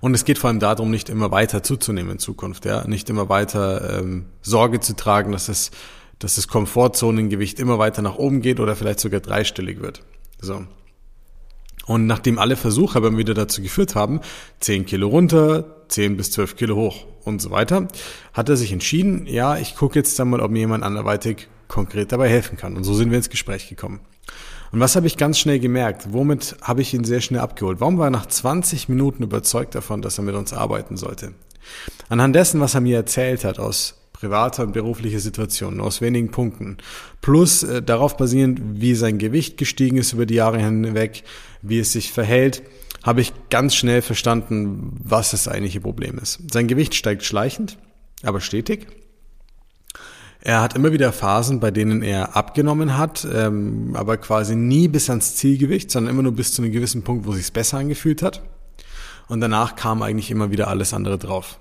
Und 0.01 0.13
es 0.13 0.25
geht 0.25 0.37
vor 0.37 0.49
allem 0.49 0.59
darum, 0.59 0.91
nicht 0.91 1.09
immer 1.09 1.31
weiter 1.31 1.63
zuzunehmen 1.63 2.13
in 2.13 2.19
Zukunft, 2.19 2.65
ja, 2.65 2.87
nicht 2.87 3.09
immer 3.09 3.29
weiter 3.29 3.99
ähm, 3.99 4.25
Sorge 4.41 4.79
zu 4.79 4.95
tragen, 4.95 5.31
dass 5.31 5.49
es, 5.49 5.71
dass 6.19 6.35
das 6.35 6.47
Komfortzonengewicht 6.47 7.59
immer 7.59 7.79
weiter 7.79 8.01
nach 8.01 8.15
oben 8.15 8.41
geht 8.41 8.59
oder 8.59 8.75
vielleicht 8.75 8.99
sogar 8.99 9.19
dreistellig 9.19 9.81
wird. 9.81 10.03
So. 10.39 10.65
Und 11.85 12.05
nachdem 12.05 12.37
alle 12.37 12.57
Versuche 12.57 12.97
aber 12.97 13.15
wieder 13.17 13.33
dazu 13.33 13.61
geführt 13.61 13.95
haben, 13.95 14.19
10 14.59 14.85
Kilo 14.85 15.07
runter, 15.07 15.85
10 15.87 16.17
bis 16.17 16.31
12 16.31 16.57
Kilo 16.57 16.75
hoch 16.75 17.05
und 17.23 17.41
so 17.41 17.49
weiter, 17.49 17.87
hat 18.33 18.49
er 18.49 18.57
sich 18.57 18.73
entschieden, 18.73 19.25
ja, 19.25 19.57
ich 19.57 19.75
gucke 19.75 19.97
jetzt 19.97 20.19
dann 20.19 20.29
mal, 20.29 20.41
ob 20.41 20.51
mir 20.51 20.59
jemand 20.59 20.83
anderweitig 20.83 21.47
konkret 21.67 22.11
dabei 22.11 22.29
helfen 22.29 22.57
kann. 22.57 22.75
Und 22.75 22.83
so 22.83 22.93
sind 22.93 23.11
wir 23.11 23.17
ins 23.17 23.29
Gespräch 23.29 23.69
gekommen. 23.69 23.99
Und 24.71 24.79
was 24.79 24.95
habe 24.95 25.07
ich 25.07 25.17
ganz 25.17 25.39
schnell 25.39 25.59
gemerkt? 25.59 26.11
Womit 26.11 26.57
habe 26.61 26.81
ich 26.81 26.93
ihn 26.93 27.03
sehr 27.03 27.21
schnell 27.21 27.39
abgeholt? 27.39 27.79
Warum 27.79 27.97
war 27.97 28.07
er 28.07 28.11
nach 28.11 28.25
20 28.25 28.89
Minuten 28.89 29.23
überzeugt 29.23 29.75
davon, 29.75 30.01
dass 30.01 30.17
er 30.17 30.23
mit 30.23 30.35
uns 30.35 30.53
arbeiten 30.53 30.97
sollte? 30.97 31.33
Anhand 32.09 32.35
dessen, 32.35 32.59
was 32.59 32.75
er 32.75 32.81
mir 32.81 32.97
erzählt 32.97 33.43
hat 33.43 33.59
aus 33.59 33.95
privater 34.13 34.63
und 34.63 34.73
beruflicher 34.73 35.19
Situation, 35.19 35.79
aus 35.79 36.01
wenigen 36.01 36.31
Punkten. 36.31 36.77
Plus 37.21 37.63
äh, 37.63 37.83
darauf 37.83 38.17
basierend, 38.17 38.59
wie 38.81 38.95
sein 38.95 39.19
Gewicht 39.19 39.57
gestiegen 39.57 39.97
ist 39.97 40.13
über 40.13 40.25
die 40.25 40.35
Jahre 40.35 40.59
hinweg, 40.59 41.23
wie 41.61 41.79
es 41.79 41.91
sich 41.91 42.11
verhält, 42.11 42.63
habe 43.03 43.21
ich 43.21 43.31
ganz 43.49 43.75
schnell 43.75 44.01
verstanden, 44.01 44.97
was 45.03 45.31
das 45.31 45.47
eigentliche 45.47 45.81
Problem 45.81 46.17
ist. 46.17 46.39
Sein 46.51 46.67
Gewicht 46.67 46.95
steigt 46.95 47.23
schleichend, 47.23 47.77
aber 48.23 48.41
stetig. 48.41 48.87
Er 50.41 50.61
hat 50.61 50.75
immer 50.75 50.91
wieder 50.91 51.11
Phasen, 51.11 51.59
bei 51.59 51.71
denen 51.71 52.01
er 52.01 52.35
abgenommen 52.35 52.97
hat, 52.97 53.27
ähm, 53.33 53.95
aber 53.95 54.17
quasi 54.17 54.55
nie 54.55 54.87
bis 54.87 55.09
ans 55.09 55.35
Zielgewicht, 55.35 55.91
sondern 55.91 56.13
immer 56.13 56.23
nur 56.23 56.33
bis 56.33 56.53
zu 56.53 56.61
einem 56.61 56.71
gewissen 56.71 57.03
Punkt, 57.03 57.25
wo 57.25 57.33
sich 57.33 57.51
besser 57.51 57.77
angefühlt 57.77 58.21
hat. 58.21 58.43
Und 59.27 59.41
danach 59.41 59.75
kam 59.75 60.01
eigentlich 60.01 60.31
immer 60.31 60.51
wieder 60.51 60.67
alles 60.67 60.93
andere 60.93 61.17
drauf. 61.17 61.59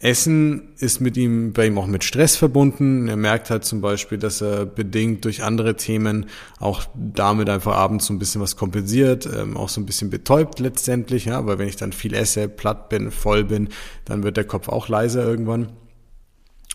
Essen 0.00 0.74
ist 0.78 1.00
mit 1.00 1.16
ihm, 1.16 1.52
bei 1.52 1.66
ihm 1.66 1.76
auch 1.76 1.88
mit 1.88 2.04
Stress 2.04 2.36
verbunden. 2.36 3.08
Er 3.08 3.16
merkt 3.16 3.50
halt 3.50 3.64
zum 3.64 3.80
Beispiel, 3.80 4.16
dass 4.16 4.40
er 4.40 4.64
bedingt 4.64 5.24
durch 5.24 5.42
andere 5.42 5.74
Themen 5.74 6.26
auch 6.60 6.84
damit 6.94 7.48
einfach 7.50 7.74
abends 7.74 8.06
so 8.06 8.14
ein 8.14 8.20
bisschen 8.20 8.40
was 8.40 8.56
kompensiert, 8.56 9.26
ähm, 9.26 9.56
auch 9.56 9.68
so 9.68 9.80
ein 9.80 9.86
bisschen 9.86 10.08
betäubt 10.08 10.60
letztendlich, 10.60 11.24
ja, 11.24 11.44
weil 11.46 11.58
wenn 11.58 11.68
ich 11.68 11.74
dann 11.74 11.92
viel 11.92 12.14
esse, 12.14 12.48
platt 12.48 12.88
bin, 12.88 13.10
voll 13.10 13.42
bin, 13.42 13.70
dann 14.04 14.22
wird 14.22 14.36
der 14.36 14.44
Kopf 14.44 14.68
auch 14.68 14.86
leiser 14.86 15.24
irgendwann. 15.24 15.70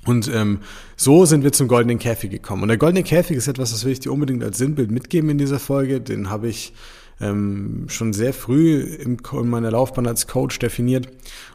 Und 0.05 0.29
ähm, 0.33 0.60
so 0.95 1.25
sind 1.25 1.43
wir 1.43 1.51
zum 1.51 1.67
goldenen 1.67 2.00
Käfig 2.00 2.29
gekommen. 2.29 2.63
Und 2.63 2.67
der 2.67 2.77
goldene 2.77 3.03
Käfig 3.03 3.38
ist 3.38 3.48
etwas, 3.48 3.72
das 3.72 3.86
will 3.86 3.93
ich 3.93 4.00
dir 4.00 4.12
unbedingt 4.12 4.43
als 4.43 4.57
Sinnbild 4.57 4.91
mitgeben 4.91 5.29
in 5.29 5.38
dieser 5.38 5.60
Folge. 5.60 6.01
Den 6.01 6.29
habe 6.29 6.50
ich 6.50 6.74
ähm, 7.22 7.86
schon 7.88 8.13
sehr 8.13 8.33
früh 8.33 8.81
im, 8.81 9.17
in 9.31 9.50
meiner 9.50 9.72
Laufbahn 9.72 10.07
als 10.07 10.27
Coach 10.27 10.60
definiert. 10.60 11.07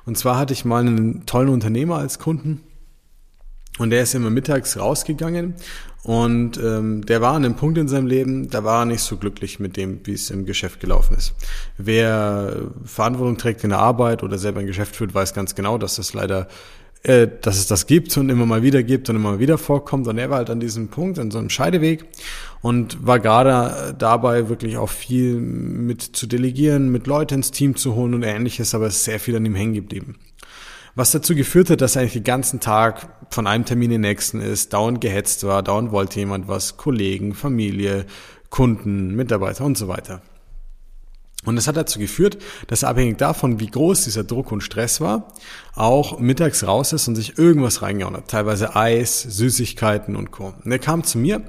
Und 0.07 0.17
zwar 0.17 0.39
hatte 0.39 0.55
ich 0.55 0.65
mal 0.65 0.81
einen 0.81 1.27
tollen 1.27 1.51
Unternehmer 1.51 1.97
als 1.97 2.19
Kunden 2.19 2.63
und 3.79 3.91
der 3.91 4.03
ist 4.03 4.15
immer 4.15 4.31
mittags 4.31 4.79
rausgegangen 4.79 5.55
und 6.03 6.59
ähm, 6.59 7.05
der 7.07 7.21
war 7.21 7.35
an 7.35 7.45
einem 7.45 7.55
Punkt 7.55 7.79
in 7.79 7.89
seinem 7.89 8.07
Leben, 8.07 8.51
da 8.51 8.65
war 8.65 8.83
er 8.83 8.85
nicht 8.87 9.03
so 9.03 9.17
glücklich 9.17 9.61
mit 9.61 9.77
dem, 9.77 10.01
wie 10.05 10.15
es 10.15 10.31
im 10.31 10.47
Geschäft 10.47 10.81
gelaufen 10.81 11.17
ist. 11.17 11.35
Wer 11.77 12.71
Verantwortung 12.85 13.37
trägt 13.37 13.63
in 13.65 13.71
der 13.71 13.79
Arbeit 13.79 14.23
oder 14.23 14.39
selber 14.39 14.61
ein 14.61 14.67
Geschäft 14.67 14.97
führt, 14.97 15.15
weiß 15.15 15.35
ganz 15.35 15.55
genau, 15.55 15.79
dass 15.79 15.97
das 15.97 16.15
leider 16.15 16.49
äh, 17.05 17.29
dass 17.41 17.59
es 17.59 17.67
das 17.67 17.87
gibt 17.87 18.17
und 18.17 18.29
immer 18.29 18.47
mal 18.47 18.63
wieder 18.63 18.83
gibt 18.83 19.09
und 19.09 19.17
immer 19.17 19.33
mal 19.33 19.39
wieder 19.39 19.59
vorkommt. 19.59 20.07
Und 20.09 20.19
er 20.19 20.31
war 20.31 20.39
halt 20.39 20.51
an 20.51 20.61
diesem 20.61 20.89
Punkt, 20.89 21.19
an 21.19 21.31
so 21.31 21.39
einem 21.39 21.51
Scheideweg 21.51 22.05
und 22.61 23.07
war 23.07 23.21
gerade 23.21 23.95
dabei, 23.97 24.49
wirklich 24.49 24.77
auch 24.77 24.91
viel 24.91 25.37
mit 25.37 26.03
zu 26.03 26.27
delegieren, 26.27 26.91
mit 26.91 27.07
Leuten 27.07 27.35
ins 27.35 27.51
Team 27.51 27.77
zu 27.77 27.95
holen 27.95 28.15
und 28.15 28.23
ähnliches, 28.25 28.75
aber 28.75 28.87
es 28.87 28.97
ist 28.97 29.05
sehr 29.05 29.21
viel 29.21 29.37
an 29.37 29.47
ihm 29.47 29.55
hängen 29.55 29.75
geblieben. 29.75 30.17
Was 30.97 31.13
dazu 31.13 31.37
geführt 31.37 31.71
hat, 31.71 31.81
dass 31.81 31.95
er 31.95 32.03
eigentlich 32.03 32.15
den 32.15 32.25
ganzen 32.25 32.59
Tag 32.59 33.09
von 33.31 33.47
einem 33.47 33.65
Termin 33.65 33.93
in 33.93 34.03
den 34.03 34.11
nächsten 34.11 34.41
ist, 34.41 34.73
dauernd 34.73 35.01
gehetzt 35.01 35.45
war, 35.45 35.63
dauernd 35.63 35.93
wollte 35.93 36.19
jemand 36.19 36.49
was, 36.49 36.77
Kollegen, 36.77 37.35
Familie, 37.35 38.07
Kunden, 38.51 39.15
Mitarbeiter 39.15 39.65
und 39.65 39.79
so 39.79 39.87
weiter. 39.87 40.23
Und 41.49 41.57
das 41.57 41.67
hat 41.67 41.77
dazu 41.77 41.99
geführt, 41.99 42.39
dass 42.67 42.83
er 42.83 42.91
abhängig 42.91 43.19
davon, 43.19 43.59
wie 43.61 43.67
groß 43.67 44.05
dieser 44.05 44.25
Druck 44.25 44.53
und 44.53 44.61
Stress 44.61 45.01
war, 45.01 45.33
auch 45.75 46.19
mittags 46.19 46.67
raus 46.67 46.93
ist 46.93 47.09
und 47.09 47.17
sich 47.17 47.39
irgendwas 47.39 47.83
reingehauen 47.83 48.17
hat. 48.17 48.29
Teilweise 48.29 48.77
Eis, 48.77 49.23
Süßigkeiten 49.23 50.15
und 50.17 50.31
Co. 50.31 50.55
Und 50.65 50.71
er 50.71 50.79
kam 50.79 51.05
zu 51.05 51.19
mir 51.19 51.43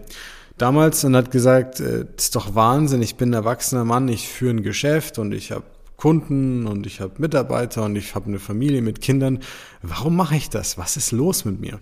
damals 0.57 1.03
und 1.03 1.15
hat 1.15 1.31
gesagt, 1.31 1.79
äh, 1.79 2.05
ist 2.17 2.35
doch 2.35 2.55
Wahnsinn, 2.55 3.01
ich 3.01 3.15
bin 3.15 3.29
ein 3.29 3.33
erwachsener 3.33 3.85
Mann, 3.85 4.07
ich 4.07 4.27
führe 4.27 4.55
ein 4.55 4.63
Geschäft 4.63 5.19
und 5.19 5.33
ich 5.33 5.51
habe 5.51 5.63
Kunden 5.97 6.65
und 6.65 6.85
ich 6.87 7.01
habe 7.01 7.13
Mitarbeiter 7.17 7.83
und 7.83 7.95
ich 7.97 8.15
habe 8.15 8.27
eine 8.27 8.39
Familie 8.39 8.81
mit 8.81 9.01
Kindern. 9.01 9.39
Warum 9.81 10.15
mache 10.15 10.35
ich 10.35 10.49
das? 10.49 10.77
Was 10.77 10.95
ist 10.95 11.11
los 11.11 11.43
mit 11.43 11.59
mir? 11.59 11.79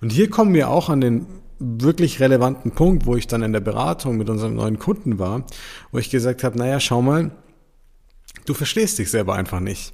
Und 0.00 0.10
hier 0.10 0.28
kommen 0.30 0.52
wir 0.52 0.68
auch 0.68 0.88
an 0.88 1.00
den 1.00 1.26
wirklich 1.58 2.20
relevanten 2.20 2.72
Punkt, 2.72 3.06
wo 3.06 3.16
ich 3.16 3.26
dann 3.26 3.42
in 3.42 3.52
der 3.52 3.60
Beratung 3.60 4.16
mit 4.16 4.28
unserem 4.28 4.54
neuen 4.54 4.78
Kunden 4.78 5.18
war, 5.18 5.44
wo 5.90 5.98
ich 5.98 6.10
gesagt 6.10 6.44
habe, 6.44 6.58
naja, 6.58 6.80
schau 6.80 7.02
mal, 7.02 7.30
du 8.44 8.54
verstehst 8.54 8.98
dich 8.98 9.10
selber 9.10 9.34
einfach 9.34 9.60
nicht. 9.60 9.92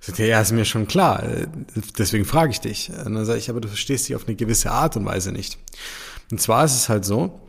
Sagt 0.00 0.20
er, 0.20 0.26
ja, 0.26 0.40
ist 0.40 0.52
mir 0.52 0.64
schon 0.64 0.86
klar, 0.86 1.22
deswegen 1.98 2.24
frage 2.24 2.52
ich 2.52 2.60
dich. 2.60 2.90
Und 3.04 3.14
dann 3.14 3.24
sage 3.24 3.38
ich, 3.38 3.50
aber 3.50 3.60
du 3.60 3.68
verstehst 3.68 4.08
dich 4.08 4.16
auf 4.16 4.26
eine 4.26 4.36
gewisse 4.36 4.70
Art 4.70 4.96
und 4.96 5.04
Weise 5.04 5.32
nicht. 5.32 5.58
Und 6.30 6.40
zwar 6.40 6.64
ist 6.64 6.74
es 6.74 6.88
halt 6.88 7.04
so, 7.04 7.40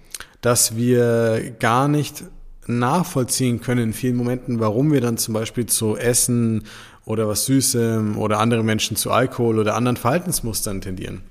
dass 0.41 0.75
wir 0.75 1.55
gar 1.59 1.87
nicht 1.87 2.23
nachvollziehen 2.67 3.61
können 3.61 3.83
in 3.83 3.93
vielen 3.93 4.15
Momenten, 4.15 4.59
warum 4.59 4.91
wir 4.91 5.01
dann 5.01 5.17
zum 5.17 5.33
Beispiel 5.33 5.65
zu 5.65 5.95
Essen 5.97 6.63
oder 7.05 7.27
was 7.27 7.45
Süßem 7.45 8.17
oder 8.17 8.39
andere 8.39 8.63
Menschen 8.63 8.97
zu 8.97 9.11
Alkohol 9.11 9.59
oder 9.59 9.75
anderen 9.75 9.97
Verhaltensmustern 9.97 10.81
tendieren. 10.81 11.21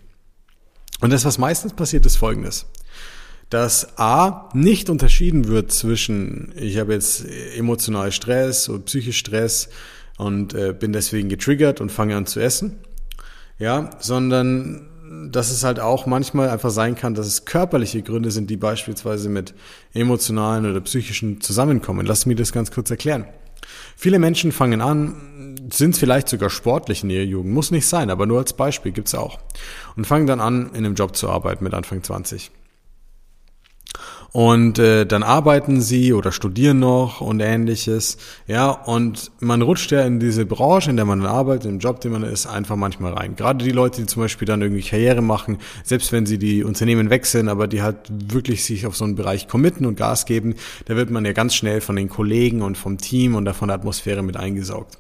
Und 1.04 1.12
das, 1.12 1.26
was 1.26 1.36
meistens 1.36 1.74
passiert, 1.74 2.06
ist 2.06 2.16
folgendes. 2.16 2.64
Dass 3.50 3.98
A 3.98 4.48
nicht 4.54 4.88
unterschieden 4.88 5.48
wird 5.48 5.70
zwischen, 5.70 6.54
ich 6.56 6.78
habe 6.78 6.94
jetzt 6.94 7.26
emotional 7.58 8.10
Stress 8.10 8.70
oder 8.70 8.84
psychisch 8.84 9.18
Stress 9.18 9.68
und 10.16 10.54
äh, 10.54 10.72
bin 10.72 10.94
deswegen 10.94 11.28
getriggert 11.28 11.82
und 11.82 11.92
fange 11.92 12.16
an 12.16 12.24
zu 12.24 12.40
essen. 12.40 12.76
Ja, 13.58 13.90
sondern 13.98 15.28
dass 15.30 15.50
es 15.50 15.62
halt 15.62 15.78
auch 15.78 16.06
manchmal 16.06 16.48
einfach 16.48 16.70
sein 16.70 16.94
kann, 16.94 17.14
dass 17.14 17.26
es 17.26 17.44
körperliche 17.44 18.00
Gründe 18.00 18.30
sind, 18.30 18.48
die 18.48 18.56
beispielsweise 18.56 19.28
mit 19.28 19.52
emotionalen 19.92 20.64
oder 20.64 20.80
psychischen 20.80 21.42
zusammenkommen. 21.42 22.06
Lass 22.06 22.24
mich 22.24 22.38
das 22.38 22.50
ganz 22.50 22.70
kurz 22.70 22.90
erklären. 22.90 23.26
Viele 23.94 24.18
Menschen 24.18 24.52
fangen 24.52 24.80
an, 24.80 25.56
sind 25.70 25.96
vielleicht 25.96 26.28
sogar 26.28 26.50
sportlich 26.50 27.02
in 27.02 27.10
ihrer 27.10 27.24
Jugend, 27.24 27.52
muss 27.52 27.70
nicht 27.70 27.86
sein, 27.86 28.10
aber 28.10 28.26
nur 28.26 28.38
als 28.38 28.52
Beispiel 28.52 28.92
gibt's 28.92 29.14
auch. 29.14 29.38
Und 29.96 30.06
fangen 30.06 30.26
dann 30.26 30.40
an, 30.40 30.70
in 30.70 30.84
einem 30.84 30.94
Job 30.94 31.16
zu 31.16 31.30
arbeiten 31.30 31.64
mit 31.64 31.74
Anfang 31.74 32.02
20. 32.02 32.50
Und 34.34 34.80
äh, 34.80 35.06
dann 35.06 35.22
arbeiten 35.22 35.80
sie 35.80 36.12
oder 36.12 36.32
studieren 36.32 36.80
noch 36.80 37.20
und 37.20 37.38
ähnliches. 37.38 38.18
Ja, 38.48 38.70
und 38.70 39.30
man 39.38 39.62
rutscht 39.62 39.92
ja 39.92 40.00
in 40.00 40.18
diese 40.18 40.44
Branche, 40.44 40.90
in 40.90 40.96
der 40.96 41.04
man 41.04 41.24
arbeitet, 41.24 41.70
im 41.70 41.78
Job, 41.78 42.00
den 42.00 42.10
man 42.10 42.24
ist, 42.24 42.48
einfach 42.48 42.74
manchmal 42.74 43.12
rein. 43.12 43.36
Gerade 43.36 43.64
die 43.64 43.70
Leute, 43.70 44.00
die 44.00 44.08
zum 44.08 44.22
Beispiel 44.22 44.44
dann 44.44 44.60
irgendwie 44.60 44.82
Karriere 44.82 45.22
machen, 45.22 45.58
selbst 45.84 46.10
wenn 46.10 46.26
sie 46.26 46.38
die 46.38 46.64
Unternehmen 46.64 47.10
wechseln, 47.10 47.48
aber 47.48 47.68
die 47.68 47.82
halt 47.82 48.10
wirklich 48.10 48.64
sich 48.64 48.86
auf 48.86 48.96
so 48.96 49.04
einen 49.04 49.14
Bereich 49.14 49.46
committen 49.46 49.86
und 49.86 49.96
Gas 49.96 50.26
geben, 50.26 50.56
da 50.86 50.96
wird 50.96 51.12
man 51.12 51.24
ja 51.24 51.32
ganz 51.32 51.54
schnell 51.54 51.80
von 51.80 51.94
den 51.94 52.08
Kollegen 52.08 52.62
und 52.62 52.76
vom 52.76 52.98
Team 52.98 53.36
und 53.36 53.44
davon 53.44 53.68
der 53.68 53.76
Atmosphäre 53.76 54.24
mit 54.24 54.36
eingesaugt. 54.36 54.98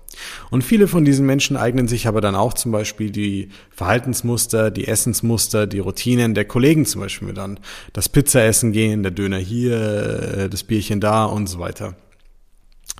Und 0.50 0.62
viele 0.62 0.88
von 0.88 1.04
diesen 1.04 1.26
Menschen 1.26 1.56
eignen 1.56 1.88
sich 1.88 2.06
aber 2.06 2.20
dann 2.20 2.34
auch 2.34 2.54
zum 2.54 2.72
Beispiel 2.72 3.10
die 3.10 3.50
Verhaltensmuster, 3.70 4.70
die 4.70 4.86
Essensmuster, 4.86 5.66
die 5.66 5.78
Routinen 5.78 6.34
der 6.34 6.44
Kollegen 6.44 6.86
zum 6.86 7.00
Beispiel 7.00 7.28
mit 7.28 7.38
an. 7.38 7.60
Das 7.92 8.08
Pizzaessen 8.08 8.72
gehen, 8.72 9.02
der 9.02 9.12
Döner 9.12 9.38
hier, 9.38 9.76
äh, 9.76 10.48
das 10.48 10.64
Bierchen 10.64 11.00
da 11.00 11.24
und 11.24 11.46
so 11.46 11.58
weiter. 11.58 11.96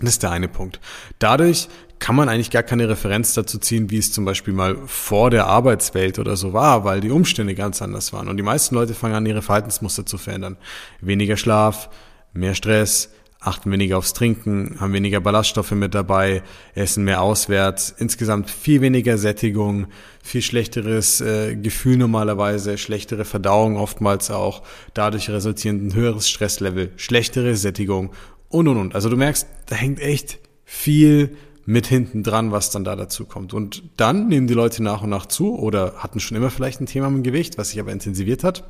Das 0.00 0.11
ist 0.11 0.23
der 0.23 0.33
eine 0.33 0.49
Punkt. 0.49 0.80
Dadurch 1.18 1.68
kann 2.00 2.16
man 2.16 2.28
eigentlich 2.28 2.50
gar 2.50 2.64
keine 2.64 2.88
Referenz 2.88 3.35
dazu 3.35 3.59
ziehen, 3.59 3.90
wie 3.90 3.99
es 3.99 4.12
zum 4.12 4.25
Beispiel 4.25 4.52
mal 4.52 4.76
vor 4.87 5.30
der 5.30 5.47
Arbeitswelt 5.47 6.18
oder 6.18 6.37
so 6.37 6.52
war, 6.52 6.85
weil 6.85 7.00
die 7.00 7.11
Umstände 7.11 7.54
ganz 7.54 7.80
anders 7.80 8.12
waren. 8.12 8.28
Und 8.28 8.37
die 8.37 8.42
meisten 8.42 8.75
Leute 8.75 8.92
fangen 8.92 9.14
an, 9.14 9.26
ihre 9.26 9.40
Verhaltensmuster 9.40 10.04
zu 10.04 10.18
verändern. 10.18 10.56
Weniger 11.00 11.37
Schlaf, 11.37 11.88
mehr 12.33 12.54
Stress, 12.54 13.11
achten 13.44 13.70
weniger 13.70 13.98
aufs 13.98 14.14
Trinken, 14.14 14.76
haben 14.80 14.92
weniger 14.92 15.20
Ballaststoffe 15.20 15.72
mit 15.72 15.94
dabei, 15.94 16.42
essen 16.74 17.04
mehr 17.04 17.20
auswärts, 17.22 17.94
insgesamt 17.96 18.50
viel 18.50 18.80
weniger 18.80 19.18
Sättigung, 19.18 19.86
viel 20.22 20.42
schlechteres 20.42 21.20
äh, 21.20 21.54
Gefühl 21.54 21.98
normalerweise, 21.98 22.78
schlechtere 22.78 23.24
Verdauung 23.24 23.76
oftmals 23.76 24.30
auch, 24.30 24.62
dadurch 24.94 25.28
resultierend 25.28 25.82
ein 25.82 25.94
höheres 25.94 26.28
Stresslevel, 26.28 26.92
schlechtere 26.96 27.54
Sättigung 27.56 28.12
und 28.48 28.66
und 28.68 28.78
und. 28.78 28.94
Also 28.94 29.10
du 29.10 29.16
merkst, 29.16 29.46
da 29.66 29.76
hängt 29.76 30.00
echt 30.00 30.38
viel 30.64 31.36
mit 31.66 31.86
hinten 31.86 32.22
dran, 32.22 32.50
was 32.50 32.70
dann 32.70 32.84
da 32.84 32.96
dazu 32.96 33.24
kommt. 33.24 33.54
Und 33.54 33.82
dann 33.96 34.28
nehmen 34.28 34.46
die 34.46 34.54
Leute 34.54 34.82
nach 34.82 35.02
und 35.02 35.10
nach 35.10 35.26
zu 35.26 35.58
oder 35.58 35.94
hatten 35.96 36.20
schon 36.20 36.36
immer 36.36 36.50
vielleicht 36.50 36.80
ein 36.80 36.86
Thema 36.86 37.08
mit 37.10 37.18
dem 37.18 37.22
Gewicht, 37.24 37.58
was 37.58 37.70
sich 37.70 37.80
aber 37.80 37.92
intensiviert 37.92 38.44
hat. 38.44 38.64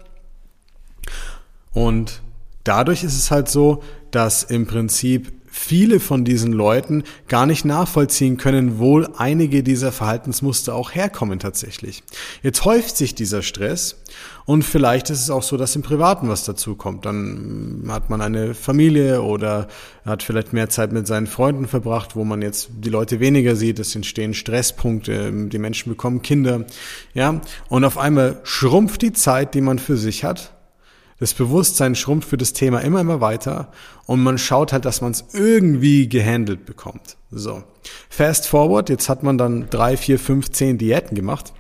Und 1.73 2.23
dadurch 2.65 3.05
ist 3.05 3.17
es 3.17 3.31
halt 3.31 3.49
so, 3.49 3.83
dass 4.11 4.43
im 4.43 4.67
Prinzip 4.67 5.33
viele 5.55 6.01
von 6.01 6.25
diesen 6.25 6.53
Leuten 6.53 7.05
gar 7.29 7.47
nicht 7.47 7.65
nachvollziehen 7.65 8.39
können, 8.39 8.81
wo 8.81 9.05
einige 9.17 9.63
dieser 9.63 9.93
Verhaltensmuster 9.93 10.75
auch 10.75 10.97
herkommen 10.97 11.39
tatsächlich. 11.39 12.03
Jetzt 12.43 12.65
häuft 12.65 12.97
sich 12.97 13.15
dieser 13.15 13.41
Stress 13.41 14.03
und 14.47 14.65
vielleicht 14.65 15.11
ist 15.11 15.23
es 15.23 15.31
auch 15.31 15.45
so, 15.45 15.57
dass 15.57 15.77
im 15.77 15.83
Privaten 15.83 16.29
was 16.29 16.45
dazu 16.45 16.75
kommt. 16.75 17.07
Dann 17.07 17.85
hat 17.89 18.11
man 18.11 18.21
eine 18.21 18.55
Familie 18.55 19.23
oder 19.23 19.69
hat 20.05 20.25
vielleicht 20.25 20.53
mehr 20.53 20.69
Zeit 20.71 20.93
mit 20.93 21.07
seinen 21.07 21.29
Freunden 21.29 21.69
verbracht, 21.69 22.17
wo 22.17 22.25
man 22.25 22.43
jetzt 22.43 22.71
die 22.77 22.91
Leute 22.91 23.21
weniger 23.21 23.55
sieht. 23.55 23.79
Es 23.79 23.95
entstehen 23.95 24.35
Stresspunkte, 24.35 25.31
die 25.33 25.59
Menschen 25.59 25.89
bekommen 25.89 26.21
Kinder, 26.23 26.65
ja. 27.15 27.41
Und 27.69 27.85
auf 27.85 27.97
einmal 27.97 28.41
schrumpft 28.43 29.03
die 29.03 29.13
Zeit, 29.13 29.55
die 29.55 29.61
man 29.61 29.79
für 29.79 29.97
sich 29.97 30.25
hat 30.25 30.54
das 31.19 31.35
Bewusstsein 31.35 31.95
schrumpft 31.95 32.29
für 32.29 32.37
das 32.37 32.53
Thema 32.53 32.81
immer, 32.81 33.01
immer 33.01 33.21
weiter 33.21 33.69
und 34.07 34.23
man 34.23 34.39
schaut 34.39 34.73
halt, 34.73 34.85
dass 34.85 35.01
man 35.01 35.13
es 35.13 35.25
irgendwie 35.33 36.09
gehandelt 36.09 36.67
bekommt. 36.67 37.17
So. 37.31 37.63
Fast 38.09 38.47
forward, 38.47 38.89
jetzt 38.89 39.09
hat 39.09 39.23
man 39.23 39.39
dann 39.39 39.69
drei, 39.71 39.97
vier, 39.97 40.19
fünf, 40.19 40.51
zehn 40.51 40.79
Diäten 40.79 41.15
gemacht 41.15 41.53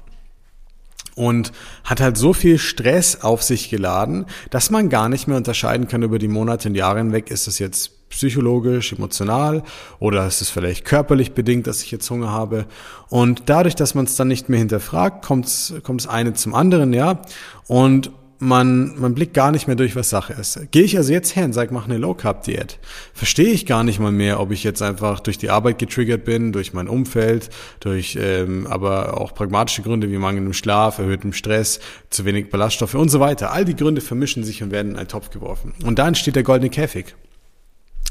und 1.14 1.52
hat 1.84 2.00
halt 2.00 2.16
so 2.16 2.32
viel 2.32 2.58
Stress 2.58 3.22
auf 3.22 3.42
sich 3.42 3.70
geladen, 3.70 4.26
dass 4.50 4.70
man 4.70 4.88
gar 4.88 5.08
nicht 5.08 5.28
mehr 5.28 5.36
unterscheiden 5.36 5.88
kann 5.88 6.02
über 6.02 6.18
die 6.18 6.28
Monate 6.28 6.68
und 6.68 6.74
Jahre 6.74 6.98
hinweg, 6.98 7.30
ist 7.30 7.46
es 7.46 7.58
jetzt 7.58 8.08
psychologisch, 8.10 8.92
emotional 8.92 9.62
oder 9.98 10.26
ist 10.26 10.40
es 10.40 10.48
vielleicht 10.48 10.84
körperlich 10.84 11.32
bedingt, 11.32 11.66
dass 11.66 11.82
ich 11.82 11.90
jetzt 11.90 12.08
Hunger 12.10 12.30
habe. 12.30 12.66
Und 13.08 13.44
dadurch, 13.46 13.74
dass 13.74 13.94
man 13.94 14.04
es 14.04 14.16
dann 14.16 14.28
nicht 14.28 14.48
mehr 14.48 14.58
hinterfragt, 14.58 15.24
kommt 15.24 15.46
es 15.46 16.06
eine 16.08 16.32
zum 16.34 16.54
anderen, 16.54 16.92
ja. 16.92 17.22
Und 17.66 18.12
man, 18.38 18.98
man 18.98 19.14
blickt 19.14 19.34
gar 19.34 19.50
nicht 19.52 19.66
mehr 19.66 19.76
durch, 19.76 19.96
was 19.96 20.10
Sache 20.10 20.32
ist. 20.32 20.58
Gehe 20.70 20.82
ich 20.82 20.96
also 20.96 21.12
jetzt 21.12 21.36
her 21.36 21.44
und 21.44 21.52
sage, 21.52 21.72
mach 21.72 21.86
eine 21.86 21.98
Low-Carb-Diät, 21.98 22.78
verstehe 23.12 23.50
ich 23.50 23.66
gar 23.66 23.84
nicht 23.84 24.00
mal 24.00 24.12
mehr, 24.12 24.40
ob 24.40 24.50
ich 24.50 24.64
jetzt 24.64 24.82
einfach 24.82 25.20
durch 25.20 25.38
die 25.38 25.50
Arbeit 25.50 25.78
getriggert 25.78 26.24
bin, 26.24 26.52
durch 26.52 26.72
mein 26.72 26.88
Umfeld, 26.88 27.50
durch 27.80 28.18
ähm, 28.20 28.66
aber 28.66 29.20
auch 29.20 29.34
pragmatische 29.34 29.82
Gründe 29.82 30.10
wie 30.10 30.18
mangelndem 30.18 30.52
Schlaf, 30.52 30.98
erhöhtem 30.98 31.32
Stress, 31.32 31.80
zu 32.10 32.24
wenig 32.24 32.50
Ballaststoffe 32.50 32.94
und 32.94 33.08
so 33.08 33.20
weiter. 33.20 33.52
All 33.52 33.64
die 33.64 33.76
Gründe 33.76 34.00
vermischen 34.00 34.44
sich 34.44 34.62
und 34.62 34.70
werden 34.70 34.92
in 34.92 34.98
einen 34.98 35.08
Topf 35.08 35.30
geworfen. 35.30 35.72
Und 35.84 35.98
da 35.98 36.08
entsteht 36.08 36.36
der 36.36 36.42
goldene 36.42 36.70
Käfig. 36.70 37.14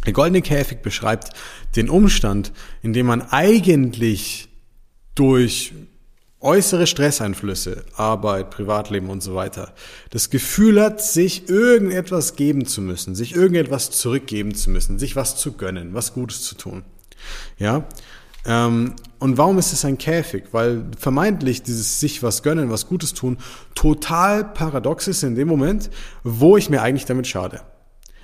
Der 0.05 0.13
goldene 0.13 0.41
Käfig 0.41 0.81
beschreibt 0.81 1.29
den 1.75 1.89
Umstand, 1.89 2.51
in 2.81 2.93
dem 2.93 3.05
man 3.05 3.21
eigentlich 3.21 4.49
durch 5.15 5.73
äußere 6.43 6.87
Stresseinflüsse, 6.87 7.83
Arbeit, 7.95 8.49
Privatleben 8.49 9.09
und 9.09 9.23
so 9.23 9.35
weiter, 9.35 9.73
das 10.09 10.29
Gefühl 10.29 10.81
hat, 10.81 11.01
sich 11.01 11.49
irgendetwas 11.49 12.35
geben 12.35 12.65
zu 12.65 12.81
müssen, 12.81 13.15
sich 13.15 13.35
irgendetwas 13.35 13.91
zurückgeben 13.91 14.53
zu 14.53 14.69
müssen, 14.69 14.99
sich 14.99 15.15
was 15.15 15.37
zu 15.37 15.53
gönnen, 15.53 15.93
was 15.93 16.13
Gutes 16.13 16.43
zu 16.43 16.55
tun. 16.55 16.83
Ja, 17.57 17.87
ähm, 18.45 18.93
und 19.19 19.37
warum 19.37 19.57
ist 19.57 19.71
es 19.71 19.85
ein 19.85 19.97
Käfig? 19.97 20.45
Weil 20.51 20.83
vermeintlich 20.97 21.63
dieses 21.63 21.99
sich 21.99 22.23
was 22.23 22.43
gönnen, 22.43 22.69
was 22.69 22.87
Gutes 22.87 23.13
tun, 23.13 23.37
total 23.73 24.43
paradox 24.43 25.07
ist 25.07 25.23
in 25.23 25.35
dem 25.35 25.47
Moment, 25.47 25.89
wo 26.23 26.57
ich 26.57 26.69
mir 26.69 26.81
eigentlich 26.81 27.05
damit 27.05 27.27
schade. 27.27 27.61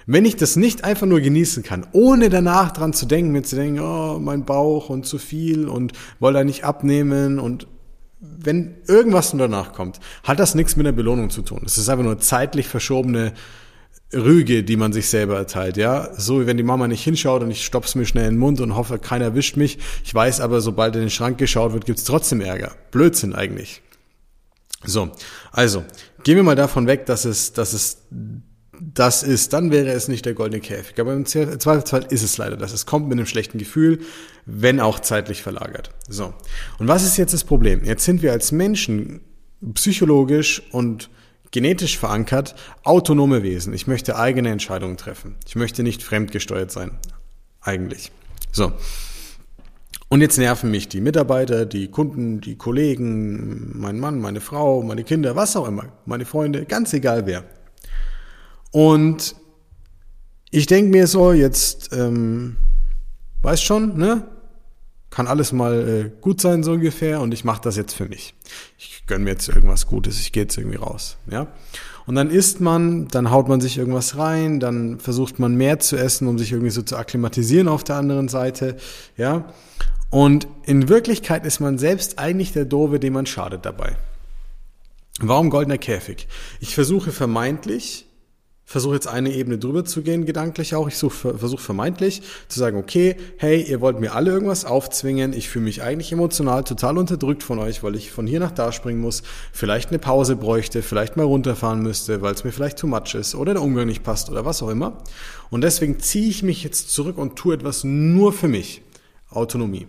Wenn 0.05 0.25
ich 0.25 0.35
das 0.35 0.55
nicht 0.55 0.83
einfach 0.83 1.05
nur 1.05 1.21
genießen 1.21 1.63
kann, 1.63 1.85
ohne 1.91 2.29
danach 2.29 2.71
dran 2.71 2.93
zu 2.93 3.05
denken, 3.05 3.31
mir 3.31 3.43
zu 3.43 3.55
denken, 3.55 3.79
oh, 3.79 4.17
mein 4.19 4.43
Bauch 4.43 4.89
und 4.89 5.05
zu 5.05 5.19
viel 5.19 5.67
und 5.69 5.93
wollte 6.19 6.43
nicht 6.43 6.63
abnehmen 6.63 7.39
und 7.39 7.67
wenn 8.19 8.75
irgendwas 8.88 9.31
danach 9.31 9.73
kommt, 9.73 9.99
hat 10.23 10.39
das 10.39 10.55
nichts 10.55 10.75
mit 10.75 10.85
der 10.85 10.91
Belohnung 10.91 11.29
zu 11.29 11.41
tun. 11.41 11.61
Es 11.65 11.77
ist 11.77 11.89
einfach 11.89 12.03
nur 12.03 12.19
zeitlich 12.19 12.67
verschobene 12.67 13.33
Rüge, 14.13 14.63
die 14.63 14.75
man 14.75 14.91
sich 14.91 15.07
selber 15.07 15.38
erteilt, 15.38 15.77
ja. 15.77 16.09
So 16.17 16.41
wie 16.41 16.47
wenn 16.47 16.57
die 16.57 16.63
Mama 16.63 16.88
nicht 16.88 17.03
hinschaut 17.03 17.43
und 17.43 17.51
ich 17.51 17.63
stopp's 17.63 17.95
mir 17.95 18.05
schnell 18.05 18.25
in 18.25 18.35
den 18.35 18.39
Mund 18.39 18.59
und 18.59 18.75
hoffe, 18.75 18.97
keiner 18.97 19.25
erwischt 19.25 19.55
mich. 19.55 19.77
Ich 20.03 20.13
weiß 20.13 20.41
aber, 20.41 20.61
sobald 20.61 20.95
in 20.95 21.01
den 21.01 21.09
Schrank 21.09 21.38
geschaut 21.38 21.73
wird, 21.73 21.85
gibt's 21.85 22.03
trotzdem 22.03 22.41
Ärger. 22.41 22.75
Blödsinn 22.91 23.35
eigentlich. 23.35 23.81
So, 24.83 25.11
also, 25.51 25.83
gehen 26.23 26.38
wir 26.38 26.43
mal 26.43 26.55
davon 26.55 26.88
weg, 26.88 27.05
dass 27.05 27.25
es, 27.25 27.53
dass 27.53 27.73
es 27.73 28.03
das 28.79 29.24
ist, 29.24 29.53
dann 29.53 29.71
wäre 29.71 29.89
es 29.89 30.07
nicht 30.07 30.25
der 30.25 30.33
goldene 30.33 30.62
Käfig. 30.62 31.00
Aber 31.00 31.13
im 31.13 31.25
Zweifelsfall 31.25 32.05
ist 32.09 32.24
es 32.24 32.38
leider 32.38 32.57
das. 32.57 32.74
Es 32.74 32.86
kommt 32.86 33.07
mit 33.07 33.17
einem 33.17 33.25
schlechten 33.25 33.57
Gefühl, 33.57 34.00
wenn 34.45 34.79
auch 34.79 35.00
zeitlich 35.00 35.41
verlagert. 35.41 35.91
So. 36.07 36.33
Und 36.77 36.88
was 36.88 37.03
ist 37.03 37.17
jetzt 37.17 37.33
das 37.33 37.43
Problem? 37.43 37.83
Jetzt 37.83 38.05
sind 38.05 38.21
wir 38.21 38.31
als 38.31 38.51
Menschen 38.51 39.21
psychologisch 39.74 40.63
und 40.71 41.09
genetisch 41.51 41.98
verankert 41.98 42.55
autonome 42.83 43.43
Wesen. 43.43 43.74
Ich 43.74 43.88
möchte 43.88 44.17
eigene 44.17 44.50
Entscheidungen 44.50 44.98
treffen. 44.98 45.36
Ich 45.48 45.55
möchte 45.55 45.83
nicht 45.83 46.01
fremdgesteuert 46.01 46.71
sein. 46.71 46.98
Eigentlich. 47.62 48.12
So. 48.51 48.71
Und 50.07 50.21
jetzt 50.21 50.38
nerven 50.38 50.71
mich 50.71 50.88
die 50.88 51.01
Mitarbeiter, 51.01 51.65
die 51.65 51.89
Kunden, 51.89 52.41
die 52.41 52.55
Kollegen, 52.55 53.77
mein 53.77 54.00
Mann, 54.00 54.19
meine 54.19 54.41
Frau, 54.41 54.81
meine 54.81 55.03
Kinder, 55.03 55.36
was 55.36 55.55
auch 55.55 55.67
immer, 55.67 55.91
meine 56.05 56.25
Freunde, 56.25 56.65
ganz 56.65 56.93
egal 56.93 57.27
wer. 57.27 57.43
Und 58.71 59.35
ich 60.51 60.65
denke 60.65 60.91
mir 60.91 61.07
so, 61.07 61.31
jetzt, 61.31 61.93
ähm, 61.93 62.57
weißt 63.41 63.63
schon, 63.63 63.97
ne? 63.97 64.27
Kann 65.09 65.25
alles 65.25 65.51
mal 65.51 65.88
äh, 65.88 66.21
gut 66.21 66.39
sein, 66.39 66.63
so 66.63 66.73
ungefähr, 66.73 67.19
und 67.21 67.33
ich 67.33 67.43
mache 67.43 67.61
das 67.63 67.75
jetzt 67.75 67.93
für 67.93 68.07
mich. 68.07 68.35
Ich 68.77 69.03
gönn 69.07 69.23
mir 69.23 69.31
jetzt 69.31 69.49
irgendwas 69.49 69.88
Gutes, 69.88 70.19
ich 70.19 70.31
gehe 70.31 70.43
jetzt 70.43 70.57
irgendwie 70.57 70.77
raus, 70.77 71.17
ja? 71.29 71.47
Und 72.05 72.15
dann 72.15 72.29
isst 72.29 72.61
man, 72.61 73.07
dann 73.07 73.29
haut 73.31 73.47
man 73.47 73.61
sich 73.61 73.77
irgendwas 73.77 74.17
rein, 74.17 74.59
dann 74.59 74.99
versucht 74.99 75.39
man 75.39 75.55
mehr 75.55 75.79
zu 75.79 75.95
essen, 75.95 76.27
um 76.27 76.38
sich 76.38 76.51
irgendwie 76.51 76.71
so 76.71 76.81
zu 76.81 76.95
akklimatisieren 76.95 77.67
auf 77.67 77.83
der 77.83 77.95
anderen 77.97 78.29
Seite, 78.29 78.77
ja? 79.17 79.51
Und 80.11 80.47
in 80.63 80.89
Wirklichkeit 80.89 81.45
ist 81.45 81.59
man 81.59 81.77
selbst 81.77 82.17
eigentlich 82.17 82.53
der 82.53 82.65
Dove, 82.65 82.99
dem 82.99 83.13
man 83.13 83.25
schadet 83.25 83.65
dabei. 83.65 83.95
Warum 85.19 85.49
goldener 85.49 85.77
Käfig? 85.77 86.27
Ich 86.59 86.73
versuche 86.73 87.11
vermeintlich, 87.11 88.07
versuche 88.69 88.93
jetzt 88.93 89.07
eine 89.07 89.33
Ebene 89.33 89.57
drüber 89.57 89.83
zu 89.83 90.03
gehen, 90.03 90.25
gedanklich 90.25 90.75
auch. 90.75 90.88
Ich 90.88 90.93
versuche 90.93 91.57
vermeintlich 91.57 92.21
zu 92.49 92.59
sagen, 92.59 92.77
okay, 92.77 93.15
hey, 93.38 93.63
ihr 93.63 93.81
wollt 93.81 93.99
mir 93.99 94.13
alle 94.13 94.29
irgendwas 94.29 94.63
aufzwingen. 94.63 95.33
Ich 95.33 95.49
fühle 95.49 95.65
mich 95.65 95.81
eigentlich 95.81 96.11
emotional 96.11 96.63
total 96.63 96.99
unterdrückt 96.99 97.41
von 97.41 97.57
euch, 97.57 97.81
weil 97.81 97.95
ich 97.95 98.11
von 98.11 98.27
hier 98.27 98.39
nach 98.39 98.51
da 98.51 98.71
springen 98.71 99.01
muss, 99.01 99.23
vielleicht 99.51 99.89
eine 99.89 99.97
Pause 99.97 100.35
bräuchte, 100.35 100.83
vielleicht 100.83 101.17
mal 101.17 101.23
runterfahren 101.23 101.81
müsste, 101.81 102.21
weil 102.21 102.35
es 102.35 102.43
mir 102.43 102.51
vielleicht 102.51 102.77
too 102.77 102.85
much 102.85 103.15
ist 103.15 103.33
oder 103.33 103.53
der 103.53 103.63
Umgang 103.63 103.88
nicht 103.88 104.03
passt 104.03 104.29
oder 104.29 104.45
was 104.45 104.61
auch 104.61 104.69
immer. 104.69 104.99
Und 105.49 105.61
deswegen 105.61 105.99
ziehe 105.99 106.29
ich 106.29 106.43
mich 106.43 106.63
jetzt 106.63 106.91
zurück 106.91 107.17
und 107.17 107.38
tue 107.38 107.55
etwas 107.55 107.83
nur 107.83 108.33
für 108.33 108.47
mich. 108.47 108.83
Autonomie. 109.31 109.88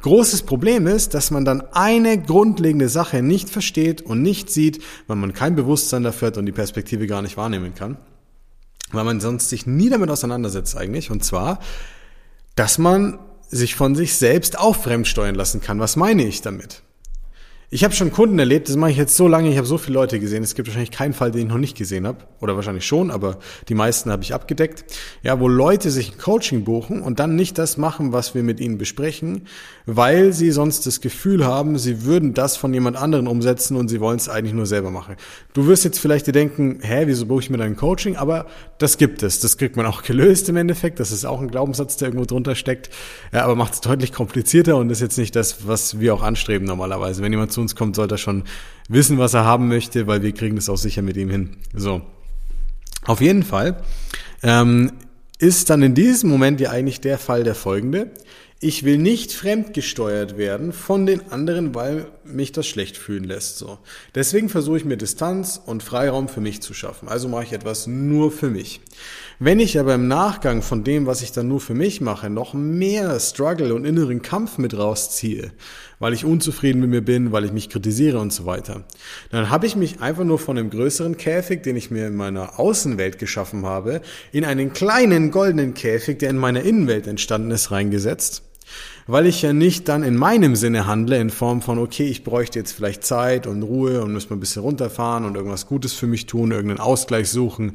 Großes 0.00 0.42
Problem 0.42 0.86
ist, 0.86 1.12
dass 1.12 1.30
man 1.30 1.44
dann 1.44 1.62
eine 1.72 2.18
grundlegende 2.18 2.88
Sache 2.88 3.22
nicht 3.22 3.50
versteht 3.50 4.00
und 4.00 4.22
nicht 4.22 4.48
sieht, 4.50 4.82
weil 5.08 5.16
man 5.16 5.34
kein 5.34 5.56
Bewusstsein 5.56 6.02
dafür 6.02 6.28
hat 6.28 6.38
und 6.38 6.46
die 6.46 6.52
Perspektive 6.52 7.06
gar 7.06 7.20
nicht 7.20 7.36
wahrnehmen 7.36 7.74
kann, 7.74 7.98
weil 8.92 9.04
man 9.04 9.20
sonst 9.20 9.48
sich 9.48 9.66
nie 9.66 9.90
damit 9.90 10.10
auseinandersetzt 10.10 10.76
eigentlich, 10.76 11.10
und 11.10 11.24
zwar, 11.24 11.58
dass 12.54 12.78
man 12.78 13.18
sich 13.48 13.74
von 13.74 13.94
sich 13.94 14.16
selbst 14.16 14.58
auch 14.58 14.76
fremdsteuern 14.76 15.34
lassen 15.34 15.60
kann. 15.60 15.80
Was 15.80 15.96
meine 15.96 16.24
ich 16.24 16.40
damit? 16.42 16.83
Ich 17.70 17.82
habe 17.82 17.94
schon 17.94 18.12
Kunden 18.12 18.38
erlebt, 18.38 18.68
das 18.68 18.76
mache 18.76 18.90
ich 18.90 18.96
jetzt 18.96 19.16
so 19.16 19.26
lange, 19.26 19.50
ich 19.50 19.56
habe 19.56 19.66
so 19.66 19.78
viele 19.78 19.94
Leute 19.94 20.20
gesehen. 20.20 20.44
Es 20.44 20.54
gibt 20.54 20.68
wahrscheinlich 20.68 20.90
keinen 20.90 21.14
Fall, 21.14 21.30
den 21.30 21.42
ich 21.42 21.48
noch 21.48 21.58
nicht 21.58 21.76
gesehen 21.76 22.06
habe. 22.06 22.18
Oder 22.40 22.56
wahrscheinlich 22.56 22.86
schon, 22.86 23.10
aber 23.10 23.38
die 23.68 23.74
meisten 23.74 24.10
habe 24.10 24.22
ich 24.22 24.34
abgedeckt. 24.34 24.84
Ja, 25.22 25.40
wo 25.40 25.48
Leute 25.48 25.90
sich 25.90 26.12
ein 26.12 26.18
Coaching 26.18 26.64
buchen 26.64 27.00
und 27.00 27.18
dann 27.18 27.36
nicht 27.36 27.56
das 27.56 27.76
machen, 27.78 28.12
was 28.12 28.34
wir 28.34 28.42
mit 28.42 28.60
ihnen 28.60 28.76
besprechen, 28.76 29.46
weil 29.86 30.32
sie 30.32 30.50
sonst 30.50 30.86
das 30.86 31.00
Gefühl 31.00 31.46
haben, 31.46 31.78
sie 31.78 32.04
würden 32.04 32.34
das 32.34 32.56
von 32.56 32.74
jemand 32.74 32.96
anderen 32.96 33.26
umsetzen 33.26 33.76
und 33.76 33.88
sie 33.88 34.00
wollen 34.00 34.18
es 34.18 34.28
eigentlich 34.28 34.54
nur 34.54 34.66
selber 34.66 34.90
machen. 34.90 35.16
Du 35.54 35.66
wirst 35.66 35.84
jetzt 35.84 35.98
vielleicht 35.98 36.26
dir 36.26 36.32
denken, 36.32 36.80
hä, 36.82 37.04
wieso 37.06 37.26
buche 37.26 37.40
ich 37.40 37.50
mir 37.50 37.58
dein 37.58 37.76
Coaching? 37.76 38.16
Aber 38.16 38.46
das 38.78 38.98
gibt 38.98 39.22
es. 39.22 39.40
Das 39.40 39.56
kriegt 39.56 39.76
man 39.76 39.86
auch 39.86 40.02
gelöst 40.02 40.48
im 40.50 40.56
Endeffekt. 40.56 41.00
Das 41.00 41.12
ist 41.12 41.24
auch 41.24 41.40
ein 41.40 41.48
Glaubenssatz, 41.48 41.96
der 41.96 42.08
irgendwo 42.08 42.26
drunter 42.26 42.54
steckt. 42.54 42.90
Ja, 43.32 43.44
aber 43.44 43.56
macht 43.56 43.74
es 43.74 43.80
deutlich 43.80 44.12
komplizierter 44.12 44.76
und 44.76 44.90
ist 44.90 45.00
jetzt 45.00 45.16
nicht 45.16 45.34
das, 45.34 45.66
was 45.66 45.98
wir 45.98 46.14
auch 46.14 46.22
anstreben 46.22 46.66
normalerweise. 46.66 47.22
Wenn 47.22 47.32
jemand 47.32 47.53
zu 47.54 47.60
uns 47.60 47.74
kommt, 47.74 47.96
sollte 47.96 48.16
er 48.16 48.18
schon 48.18 48.44
wissen, 48.88 49.18
was 49.18 49.34
er 49.34 49.44
haben 49.44 49.68
möchte, 49.68 50.06
weil 50.06 50.22
wir 50.22 50.32
kriegen 50.32 50.56
das 50.56 50.68
auch 50.68 50.76
sicher 50.76 51.02
mit 51.02 51.16
ihm 51.16 51.30
hin. 51.30 51.56
So. 51.72 52.02
Auf 53.06 53.20
jeden 53.20 53.42
Fall 53.42 53.82
ähm, 54.42 54.92
ist 55.38 55.70
dann 55.70 55.82
in 55.82 55.94
diesem 55.94 56.30
Moment 56.30 56.60
ja 56.60 56.70
eigentlich 56.70 57.00
der 57.00 57.18
Fall 57.18 57.44
der 57.44 57.54
folgende. 57.54 58.10
Ich 58.60 58.82
will 58.84 58.96
nicht 58.96 59.32
fremdgesteuert 59.32 60.38
werden 60.38 60.72
von 60.72 61.04
den 61.04 61.30
anderen, 61.30 61.74
weil 61.74 62.06
mich 62.24 62.52
das 62.52 62.66
schlecht 62.66 62.96
fühlen 62.96 63.24
lässt. 63.24 63.58
So. 63.58 63.78
Deswegen 64.14 64.48
versuche 64.48 64.78
ich 64.78 64.84
mir 64.86 64.96
Distanz 64.96 65.60
und 65.64 65.82
Freiraum 65.82 66.28
für 66.28 66.40
mich 66.40 66.62
zu 66.62 66.72
schaffen. 66.72 67.08
Also 67.08 67.28
mache 67.28 67.44
ich 67.44 67.52
etwas 67.52 67.86
nur 67.86 68.32
für 68.32 68.48
mich. 68.48 68.80
Wenn 69.44 69.60
ich 69.60 69.78
aber 69.78 69.94
im 69.94 70.08
Nachgang 70.08 70.62
von 70.62 70.84
dem, 70.84 71.04
was 71.04 71.20
ich 71.20 71.30
dann 71.30 71.48
nur 71.48 71.60
für 71.60 71.74
mich 71.74 72.00
mache, 72.00 72.30
noch 72.30 72.54
mehr 72.54 73.20
Struggle 73.20 73.74
und 73.74 73.84
inneren 73.84 74.22
Kampf 74.22 74.56
mit 74.56 74.74
rausziehe, 74.74 75.50
weil 75.98 76.14
ich 76.14 76.24
unzufrieden 76.24 76.80
mit 76.80 76.88
mir 76.88 77.02
bin, 77.02 77.30
weil 77.30 77.44
ich 77.44 77.52
mich 77.52 77.68
kritisiere 77.68 78.20
und 78.20 78.32
so 78.32 78.46
weiter, 78.46 78.84
dann 79.30 79.50
habe 79.50 79.66
ich 79.66 79.76
mich 79.76 80.00
einfach 80.00 80.24
nur 80.24 80.38
von 80.38 80.56
einem 80.56 80.70
größeren 80.70 81.18
Käfig, 81.18 81.62
den 81.62 81.76
ich 81.76 81.90
mir 81.90 82.06
in 82.06 82.16
meiner 82.16 82.58
Außenwelt 82.58 83.18
geschaffen 83.18 83.66
habe, 83.66 84.00
in 84.32 84.46
einen 84.46 84.72
kleinen 84.72 85.30
goldenen 85.30 85.74
Käfig, 85.74 86.20
der 86.20 86.30
in 86.30 86.38
meiner 86.38 86.62
Innenwelt 86.62 87.06
entstanden 87.06 87.50
ist, 87.50 87.70
reingesetzt. 87.70 88.44
Weil 89.06 89.26
ich 89.26 89.42
ja 89.42 89.52
nicht 89.52 89.90
dann 89.90 90.02
in 90.02 90.16
meinem 90.16 90.56
Sinne 90.56 90.86
handle, 90.86 91.20
in 91.20 91.28
Form 91.28 91.60
von, 91.60 91.78
okay, 91.78 92.06
ich 92.06 92.24
bräuchte 92.24 92.58
jetzt 92.58 92.72
vielleicht 92.72 93.04
Zeit 93.04 93.46
und 93.46 93.62
Ruhe 93.62 94.02
und 94.02 94.14
muss 94.14 94.30
mal 94.30 94.36
ein 94.36 94.40
bisschen 94.40 94.62
runterfahren 94.62 95.26
und 95.26 95.36
irgendwas 95.36 95.66
Gutes 95.66 95.92
für 95.92 96.06
mich 96.06 96.24
tun, 96.24 96.50
irgendeinen 96.50 96.80
Ausgleich 96.80 97.28
suchen 97.28 97.74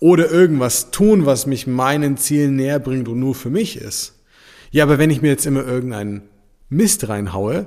oder 0.00 0.30
irgendwas 0.30 0.90
tun, 0.90 1.26
was 1.26 1.46
mich 1.46 1.66
meinen 1.66 2.16
Zielen 2.16 2.56
näher 2.56 2.78
bringt 2.78 3.08
und 3.08 3.20
nur 3.20 3.34
für 3.34 3.50
mich 3.50 3.76
ist. 3.76 4.14
Ja, 4.70 4.84
aber 4.84 4.98
wenn 4.98 5.10
ich 5.10 5.22
mir 5.22 5.28
jetzt 5.28 5.46
immer 5.46 5.64
irgendeinen 5.64 6.22
Mist 6.68 7.08
reinhaue, 7.08 7.66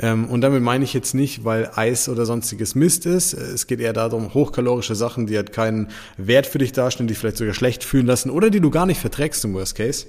ähm, 0.00 0.26
und 0.26 0.40
damit 0.40 0.62
meine 0.62 0.84
ich 0.84 0.92
jetzt 0.92 1.14
nicht, 1.14 1.44
weil 1.44 1.70
Eis 1.74 2.08
oder 2.08 2.26
sonstiges 2.26 2.74
Mist 2.74 3.06
ist. 3.06 3.32
Es 3.32 3.66
geht 3.66 3.80
eher 3.80 3.92
darum, 3.92 4.34
hochkalorische 4.34 4.96
Sachen, 4.96 5.26
die 5.26 5.36
halt 5.36 5.52
keinen 5.52 5.88
Wert 6.16 6.46
für 6.46 6.58
dich 6.58 6.72
darstellen, 6.72 7.06
die 7.06 7.14
vielleicht 7.14 7.36
sogar 7.36 7.54
schlecht 7.54 7.84
fühlen 7.84 8.06
lassen 8.06 8.30
oder 8.30 8.50
die 8.50 8.60
du 8.60 8.70
gar 8.70 8.86
nicht 8.86 9.00
verträgst 9.00 9.44
im 9.44 9.54
Worst 9.54 9.76
Case 9.76 10.06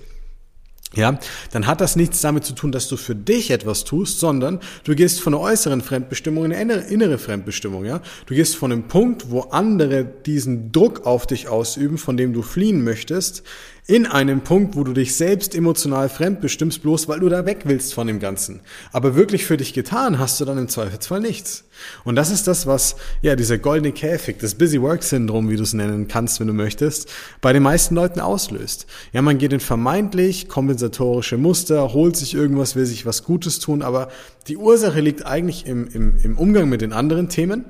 ja, 0.94 1.20
dann 1.52 1.68
hat 1.68 1.82
das 1.82 1.96
nichts 1.96 2.22
damit 2.22 2.46
zu 2.46 2.54
tun, 2.54 2.72
dass 2.72 2.88
du 2.88 2.96
für 2.96 3.16
dich 3.16 3.52
etwas 3.52 3.84
tust, 3.84 4.20
sondern 4.20 4.60
du 4.84 4.96
gehst 4.96 5.20
von 5.20 5.34
einer 5.34 5.44
äußeren 5.44 5.82
Fremdbestimmung 5.82 6.46
in 6.46 6.54
eine 6.54 6.76
innere 6.76 7.18
Fremdbestimmung, 7.18 7.86
ja. 7.86 8.02
Du 8.28 8.36
gehst 8.36 8.56
von 8.56 8.72
einem 8.72 8.88
Punkt, 8.88 9.30
wo 9.30 9.42
andere 9.42 10.06
diesen 10.06 10.72
Druck 10.72 11.06
auf 11.06 11.28
dich 11.28 11.50
ausüben, 11.50 11.98
von 11.98 12.18
dem 12.18 12.34
du 12.34 12.42
fliehen 12.42 12.84
möchtest, 12.84 13.44
in 13.88 14.08
einem 14.08 14.42
Punkt, 14.42 14.76
wo 14.76 14.84
du 14.84 14.94
dich 14.94 15.16
selbst 15.16 15.54
emotional 15.54 16.10
fremdbestimmst, 16.10 16.82
bloß 16.82 17.08
weil 17.08 17.20
du 17.20 17.30
da 17.30 17.46
weg 17.46 17.62
willst 17.66 17.94
von 17.94 18.08
dem 18.08 18.20
Ganzen. 18.20 18.62
Aber 18.92 19.16
wirklich 19.16 19.46
für 19.46 19.58
dich 19.58 19.74
getan 19.74 20.18
hast 20.18 20.40
du 20.40 20.46
dann 20.46 20.58
im 20.58 20.68
Zweifelsfall 20.68 21.20
nichts. 21.20 21.66
Und 22.04 22.16
das 22.16 22.32
ist 22.32 22.48
das, 22.48 22.66
was, 22.66 22.96
ja, 23.22 23.36
dieser 23.36 23.60
goldene 23.60 23.92
Käfig, 23.92 24.40
das 24.40 24.56
Busy 24.56 24.82
Work 24.82 25.04
Syndrom, 25.04 25.52
wie 25.52 25.56
du 25.56 25.62
es 25.62 25.74
nennen 25.74 26.08
kannst, 26.08 26.40
wenn 26.40 26.48
du 26.48 26.54
möchtest, 26.54 27.12
bei 27.42 27.54
den 27.54 27.62
meisten 27.62 27.94
Leuten 27.94 28.22
auslöst. 28.22 28.88
Ja, 29.14 29.22
man 29.22 29.38
geht 29.38 29.54
in 29.54 29.60
vermeintlich 29.60 30.50
kompensatorische 30.50 31.38
Muster, 31.38 31.94
holt 31.94 32.16
sich 32.16 32.34
irgendwas, 32.34 32.76
will 32.76 32.88
sich 32.88 33.06
was 33.06 33.24
Gutes 33.24 33.60
tun, 33.60 33.84
aber 33.84 34.10
die 34.48 34.58
Ursache 34.58 35.00
liegt 35.00 35.28
eigentlich 35.28 35.68
im, 35.68 35.88
im, 35.90 36.18
im 36.24 36.38
Umgang 36.40 36.70
mit 36.70 36.82
den 36.82 36.92
anderen 36.92 37.30
Themen. 37.30 37.66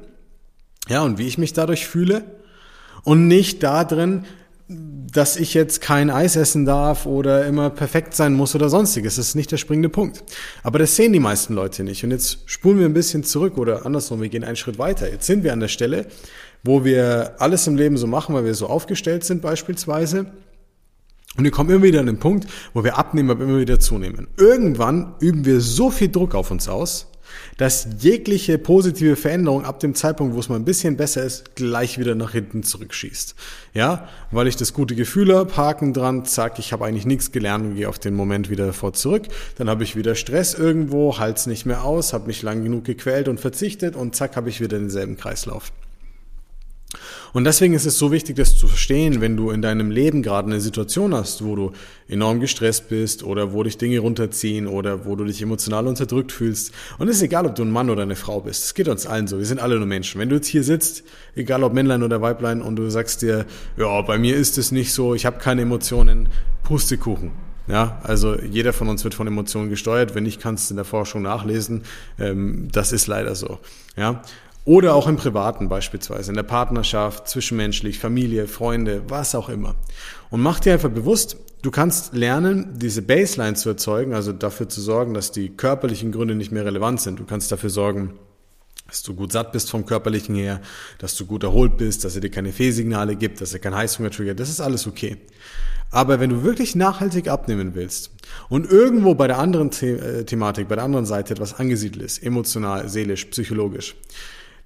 Ja, 0.88 1.02
und 1.02 1.18
wie 1.18 1.28
ich 1.28 1.38
mich 1.38 1.52
dadurch 1.52 1.88
fühle. 1.88 2.24
Und 3.04 3.28
nicht 3.28 3.64
darin, 3.64 4.24
dass 4.68 5.38
ich 5.38 5.54
jetzt 5.54 5.80
kein 5.82 6.10
Eis 6.10 6.36
essen 6.36 6.66
darf 6.66 7.06
oder 7.06 7.46
immer 7.46 7.70
perfekt 7.70 8.16
sein 8.16 8.34
muss 8.34 8.56
oder 8.56 8.68
sonstiges. 8.70 9.18
Das 9.18 9.28
ist 9.28 9.36
nicht 9.36 9.52
der 9.52 9.58
springende 9.58 9.90
Punkt. 9.90 10.24
Aber 10.64 10.80
das 10.80 10.96
sehen 10.96 11.14
die 11.14 11.20
meisten 11.20 11.54
Leute 11.54 11.84
nicht. 11.84 12.04
Und 12.04 12.12
jetzt 12.12 12.40
spulen 12.48 12.80
wir 12.80 12.86
ein 12.86 12.94
bisschen 12.94 13.24
zurück 13.24 13.58
oder 13.58 13.86
andersrum, 13.86 14.22
wir 14.22 14.30
gehen 14.30 14.44
einen 14.44 14.56
Schritt 14.56 14.80
weiter. 14.80 15.10
Jetzt 15.12 15.28
sind 15.28 15.44
wir 15.44 15.54
an 15.54 15.60
der 15.60 15.68
Stelle, 15.68 16.08
wo 16.64 16.84
wir 16.84 17.36
alles 17.38 17.68
im 17.68 17.76
Leben 17.76 17.98
so 17.98 18.08
machen, 18.08 18.34
weil 18.34 18.46
wir 18.46 18.56
so 18.56 18.68
aufgestellt 18.68 19.24
sind 19.24 19.44
beispielsweise. 19.44 20.32
Und 21.38 21.44
wir 21.44 21.52
kommen 21.52 21.70
immer 21.70 21.84
wieder 21.84 22.00
an 22.00 22.08
den 22.08 22.20
Punkt, 22.20 22.48
wo 22.74 22.84
wir 22.84 22.98
abnehmen, 22.98 23.30
aber 23.30 23.44
immer 23.44 23.60
wieder 23.60 23.80
zunehmen. 23.80 24.28
Irgendwann 24.38 25.14
üben 25.20 25.46
wir 25.46 25.62
so 25.62 25.92
viel 25.92 26.10
Druck 26.10 26.34
auf 26.34 26.50
uns 26.50 26.68
aus, 26.70 27.12
dass 27.58 27.88
jegliche 28.00 28.58
positive 28.58 29.16
Veränderung 29.16 29.66
ab 29.66 29.80
dem 29.80 29.96
Zeitpunkt, 29.96 30.36
wo 30.36 30.40
es 30.40 30.50
mal 30.50 30.56
ein 30.56 30.66
bisschen 30.66 30.98
besser 30.98 31.24
ist, 31.24 31.56
gleich 31.56 31.98
wieder 31.98 32.16
nach 32.16 32.32
hinten 32.32 32.64
zurückschießt. 32.64 33.36
Ja, 33.74 34.08
weil 34.32 34.48
ich 34.48 34.56
das 34.56 34.74
gute 34.74 34.96
Gefühl 34.96 35.36
habe, 35.36 35.56
Haken 35.56 35.94
dran, 35.94 36.26
zack, 36.26 36.60
ich 36.60 36.74
habe 36.74 36.86
eigentlich 36.86 37.06
nichts 37.06 37.32
gelernt 37.32 37.66
und 37.66 37.76
gehe 37.76 37.90
auf 37.90 38.00
den 38.00 38.14
Moment 38.14 38.50
wieder 38.50 38.74
vor 38.74 38.94
zurück. 38.94 39.24
Dann 39.58 39.70
habe 39.70 39.84
ich 39.84 39.96
wieder 39.96 40.16
Stress 40.16 40.54
irgendwo, 40.54 41.18
halt's 41.18 41.46
nicht 41.46 41.66
mehr 41.66 41.84
aus, 41.84 42.14
habe 42.14 42.28
mich 42.28 42.42
lang 42.42 42.64
genug 42.64 42.86
gequält 42.86 43.28
und 43.28 43.40
verzichtet 43.40 43.96
und 43.96 44.16
zack, 44.16 44.36
habe 44.36 44.50
ich 44.50 44.62
wieder 44.62 44.78
denselben 44.78 45.18
Kreislauf. 45.18 45.72
Und 47.34 47.44
deswegen 47.44 47.74
ist 47.74 47.86
es 47.86 47.98
so 47.98 48.12
wichtig, 48.12 48.36
das 48.36 48.58
zu 48.58 48.68
verstehen, 48.68 49.22
wenn 49.22 49.38
du 49.38 49.50
in 49.50 49.62
deinem 49.62 49.92
Leben 49.92 50.24
gerade 50.24 50.48
eine 50.48 50.62
Situation 50.62 51.14
hast, 51.14 51.44
wo 51.44 51.56
du 51.56 51.72
enorm 52.08 52.40
gestresst 52.40 52.90
bist 52.90 53.24
oder 53.24 53.54
wo 53.54 53.64
dich 53.64 53.78
Dinge 53.78 54.00
runterziehen 54.00 54.68
oder 54.68 55.06
wo 55.06 55.16
du 55.16 55.26
dich 55.26 55.42
emotional 55.42 55.88
unterdrückt 55.88 56.32
fühlst. 56.32 56.72
Und 56.98 57.08
es 57.08 57.18
ist 57.18 57.24
egal, 57.24 57.46
ob 57.46 57.56
du 57.56 57.64
ein 57.64 57.72
Mann 57.72 57.90
oder 57.90 58.04
eine 58.04 58.16
Frau 58.16 58.42
bist. 58.42 58.64
Es 58.64 58.74
geht 58.74 58.88
uns 58.88 59.06
allen 59.06 59.28
so. 59.28 59.38
Wir 59.38 59.46
sind 59.46 59.60
alle 59.60 59.78
nur 59.78 59.88
Menschen. 59.88 60.20
Wenn 60.22 60.30
du 60.30 60.36
jetzt 60.36 60.48
hier 60.48 60.64
sitzt, 60.64 61.04
egal 61.36 61.64
ob 61.64 61.74
Männlein 61.74 62.04
oder 62.04 62.22
Weiblein, 62.22 62.62
und 62.62 62.76
du 62.76 62.90
sagst 62.90 63.22
dir, 63.22 63.46
ja, 63.78 64.02
bei 64.02 64.18
mir 64.18 64.36
ist 64.36 64.58
es 64.58 64.72
nicht 64.72 64.94
so, 64.94 65.16
ich 65.16 65.26
habe 65.26 65.38
keine 65.40 65.64
Emotionen, 65.64 66.30
Pustekuchen. 66.64 67.32
Ja, 67.68 68.00
also 68.04 68.40
jeder 68.40 68.74
von 68.74 68.90
uns 68.90 69.04
wird 69.04 69.16
von 69.16 69.26
Emotionen 69.26 69.70
gesteuert. 69.70 70.14
Wenn 70.14 70.24
nicht, 70.24 70.40
kannst 70.40 70.70
du 70.70 70.74
in 70.74 70.76
der 70.76 70.86
Forschung 70.86 71.24
nachlesen. 71.24 71.82
Ähm, 72.20 72.68
das 72.72 72.92
ist 72.92 73.08
leider 73.08 73.34
so. 73.34 73.60
Ja, 73.98 74.22
oder 74.66 74.96
auch 74.96 75.08
im 75.08 75.16
Privaten 75.16 75.70
beispielsweise, 75.70 76.32
in 76.32 76.36
der 76.36 76.44
Partnerschaft, 76.44 77.28
zwischenmenschlich, 77.28 78.00
Familie, 78.00 78.48
Freunde, 78.48 79.04
was 79.08 79.36
auch 79.36 79.48
immer. 79.48 79.76
Und 80.32 80.42
mach 80.42 80.60
dir 80.60 80.74
einfach 80.74 80.90
bewusst, 80.90 81.38
du 81.62 81.70
kannst 81.70 82.14
lernen, 82.14 82.74
diese 82.76 83.04
Baseline 83.04 83.54
zu 83.56 83.70
erzeugen, 83.70 84.14
also 84.16 84.34
dafür 84.34 84.68
zu 84.68 84.82
sorgen, 84.82 85.14
dass 85.14 85.32
die 85.32 85.50
körperlichen 85.50 86.12
Gründe 86.12 86.34
nicht 86.34 86.52
mehr 86.52 86.66
relevant 86.66 87.00
sind. 87.00 87.20
Du 87.20 87.26
kannst 87.26 87.52
dafür 87.52 87.70
sorgen, 87.70 88.16
dass 88.88 89.04
du 89.04 89.14
gut 89.14 89.32
satt 89.32 89.52
bist 89.52 89.70
vom 89.70 89.86
körperlichen 89.86 90.36
her, 90.36 90.62
dass 90.98 91.16
du 91.16 91.26
gut 91.26 91.44
erholt 91.44 91.78
bist, 91.78 92.04
dass 92.04 92.16
er 92.16 92.22
dir 92.22 92.32
keine 92.32 92.52
Fehlsignale 92.52 93.16
gibt, 93.16 93.42
dass 93.42 93.54
er 93.54 93.60
kein 93.60 93.76
Heißhunger 93.76 94.12
triggert. 94.12 94.40
Das 94.40 94.50
ist 94.50 94.62
alles 94.62 94.88
okay. 94.88 95.18
Aber 95.92 96.20
wenn 96.20 96.32
du 96.32 96.44
wirklich 96.44 96.76
nachhaltig 96.76 97.28
abnehmen 97.28 97.76
willst 97.76 98.12
und 98.50 98.70
irgendwo 98.70 99.14
bei 99.14 99.28
der 99.28 99.38
anderen 99.38 99.72
The 99.72 99.92
äh, 99.92 100.24
Thematik, 100.24 100.68
bei 100.68 100.76
der 100.76 100.84
anderen 100.84 101.06
Seite 101.06 101.34
etwas 101.34 101.54
angesiedelt 101.60 102.04
ist, 102.04 102.24
emotional, 102.24 102.90
seelisch, 102.90 103.26
psychologisch, 103.26 103.96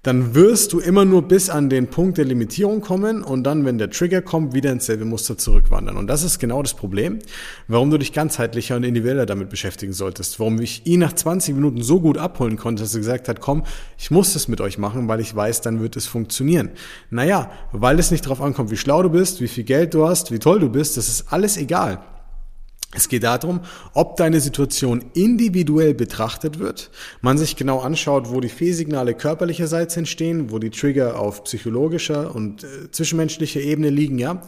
dann 0.04 0.34
wirst 0.34 0.72
du 0.72 0.80
immer 0.80 1.04
nur 1.04 1.24
bis 1.24 1.50
an 1.50 1.70
den 1.70 1.88
Punkt 1.88 2.18
der 2.18 2.26
Limitierung 2.26 2.80
kommen 2.80 3.22
und 3.22 3.44
dann, 3.44 3.66
wenn 3.66 3.78
der 3.78 3.90
Trigger 3.90 4.22
kommt, 4.22 4.54
wieder 4.54 4.72
ins 4.72 4.86
selbe 4.86 5.04
Muster 5.04 5.38
zurückwandern. 5.38 5.98
Und 5.98 6.08
das 6.08 6.24
ist 6.24 6.40
genau 6.40 6.62
das 6.62 6.74
Problem, 6.74 7.20
warum 7.68 7.90
du 7.90 7.98
dich 7.98 8.14
ganzheitlicher 8.14 8.78
und 8.78 8.84
individueller 8.84 9.26
damit 9.26 9.50
beschäftigen 9.50 9.92
solltest. 9.92 10.40
Warum 10.40 10.62
ich 10.62 10.86
ihn 10.86 11.02
nach 11.02 11.14
20 11.14 11.54
Minuten 11.54 11.82
so 11.84 12.00
gut 12.00 12.18
abholen 12.18 12.56
konnte, 12.56 12.84
dass 12.84 12.94
er 12.94 13.00
gesagt 13.00 13.28
hat, 13.28 13.42
komm, 13.42 13.64
ich 13.98 14.10
muss 14.10 14.34
das 14.34 14.48
mit 14.48 14.62
euch 14.62 14.78
machen, 14.78 15.10
weil 15.10 15.20
ich 15.20 15.36
weiß, 15.36 15.62
dann 15.62 15.82
wird 15.82 15.98
es 15.98 16.08
funktionieren. 16.08 16.70
Naja, 17.10 17.52
weil 17.74 18.00
es 18.00 18.10
nicht 18.10 18.26
darauf 18.26 18.42
ankommt, 18.42 18.72
wie 18.72 18.78
schlau 18.78 19.04
du 19.04 19.10
bist, 19.10 19.42
wie 19.42 19.50
viel 19.50 19.66
Geld 19.66 19.94
du 19.94 20.08
hast, 20.08 20.32
wie 20.32 20.40
toll 20.40 20.60
du 20.60 20.70
bist, 20.70 20.96
das 20.96 21.10
ist 21.10 21.34
alles 21.34 21.58
egal. 21.58 22.00
Es 22.96 23.08
geht 23.08 23.24
darum, 23.24 23.60
ob 23.94 24.18
deine 24.18 24.40
Situation 24.40 25.06
individuell 25.14 25.94
betrachtet 25.94 26.58
wird, 26.58 26.90
man 27.22 27.38
sich 27.38 27.56
genau 27.56 27.82
anschaut, 27.82 28.32
wo 28.32 28.42
die 28.42 28.50
Fehlsignale 28.50 29.14
körperlicherseits 29.14 29.96
entstehen, 29.96 30.50
wo 30.50 30.58
die 30.58 30.72
Trigger 30.72 31.20
auf 31.20 31.44
psychologischer 31.44 32.34
und 32.34 32.64
äh, 32.64 32.90
zwischenmenschlicher 32.90 33.60
Ebene 33.60 33.92
liegen, 33.92 34.18
ja, 34.18 34.42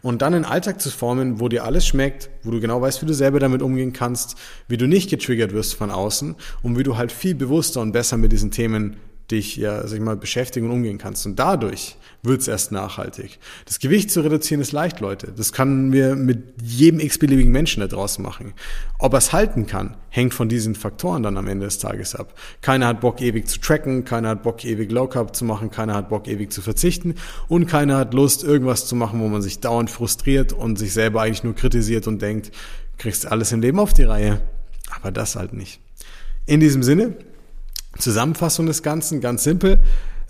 und 0.00 0.22
dann 0.22 0.34
einen 0.34 0.44
Alltag 0.44 0.80
zu 0.80 0.90
formen, 0.90 1.40
wo 1.40 1.48
dir 1.48 1.64
alles 1.64 1.88
schmeckt, 1.88 2.30
wo 2.44 2.52
du 2.52 2.60
genau 2.60 2.80
weißt, 2.80 3.02
wie 3.02 3.06
du 3.06 3.14
selber 3.14 3.40
damit 3.40 3.62
umgehen 3.62 3.92
kannst, 3.92 4.36
wie 4.68 4.76
du 4.76 4.86
nicht 4.86 5.10
getriggert 5.10 5.52
wirst 5.52 5.74
von 5.74 5.90
außen 5.90 6.36
und 6.62 6.78
wie 6.78 6.84
du 6.84 6.96
halt 6.96 7.10
viel 7.10 7.34
bewusster 7.34 7.80
und 7.80 7.90
besser 7.90 8.16
mit 8.16 8.30
diesen 8.30 8.52
Themen 8.52 8.96
dich 9.30 9.56
ja, 9.56 9.86
sag 9.86 9.98
ich 9.98 10.04
mal, 10.04 10.16
beschäftigen 10.16 10.66
und 10.66 10.72
umgehen 10.72 10.98
kannst. 10.98 11.26
Und 11.26 11.38
dadurch 11.38 11.96
wird 12.22 12.40
es 12.40 12.48
erst 12.48 12.72
nachhaltig. 12.72 13.38
Das 13.66 13.78
Gewicht 13.78 14.10
zu 14.10 14.22
reduzieren 14.22 14.60
ist 14.60 14.72
leicht, 14.72 15.00
Leute. 15.00 15.32
Das 15.36 15.52
können 15.52 15.92
wir 15.92 16.16
mit 16.16 16.54
jedem 16.62 16.98
x-beliebigen 16.98 17.52
Menschen 17.52 17.80
da 17.80 17.86
draußen 17.86 18.22
machen. 18.22 18.54
Ob 18.98 19.12
er 19.12 19.18
es 19.18 19.32
halten 19.32 19.66
kann, 19.66 19.96
hängt 20.08 20.34
von 20.34 20.48
diesen 20.48 20.74
Faktoren 20.74 21.22
dann 21.22 21.36
am 21.36 21.46
Ende 21.46 21.66
des 21.66 21.78
Tages 21.78 22.14
ab. 22.14 22.34
Keiner 22.60 22.86
hat 22.86 23.00
Bock, 23.00 23.20
ewig 23.20 23.46
zu 23.48 23.60
tracken, 23.60 24.04
keiner 24.04 24.30
hat 24.30 24.42
Bock, 24.42 24.64
ewig 24.64 24.90
Low 24.90 25.06
Carb 25.06 25.36
zu 25.36 25.44
machen, 25.44 25.70
keiner 25.70 25.94
hat 25.94 26.08
Bock, 26.08 26.26
ewig 26.26 26.52
zu 26.52 26.62
verzichten 26.62 27.14
und 27.48 27.66
keiner 27.66 27.98
hat 27.98 28.14
Lust, 28.14 28.42
irgendwas 28.42 28.86
zu 28.86 28.96
machen, 28.96 29.20
wo 29.20 29.28
man 29.28 29.42
sich 29.42 29.60
dauernd 29.60 29.90
frustriert 29.90 30.52
und 30.52 30.78
sich 30.78 30.92
selber 30.92 31.22
eigentlich 31.22 31.44
nur 31.44 31.54
kritisiert 31.54 32.06
und 32.06 32.20
denkt, 32.22 32.50
kriegst 32.96 33.26
alles 33.26 33.52
im 33.52 33.60
Leben 33.60 33.78
auf 33.78 33.92
die 33.92 34.04
Reihe. 34.04 34.40
Aber 34.90 35.12
das 35.12 35.36
halt 35.36 35.52
nicht. 35.52 35.80
In 36.46 36.60
diesem 36.60 36.82
Sinne, 36.82 37.14
Zusammenfassung 37.98 38.66
des 38.66 38.82
Ganzen, 38.82 39.20
ganz 39.20 39.44
simpel. 39.44 39.78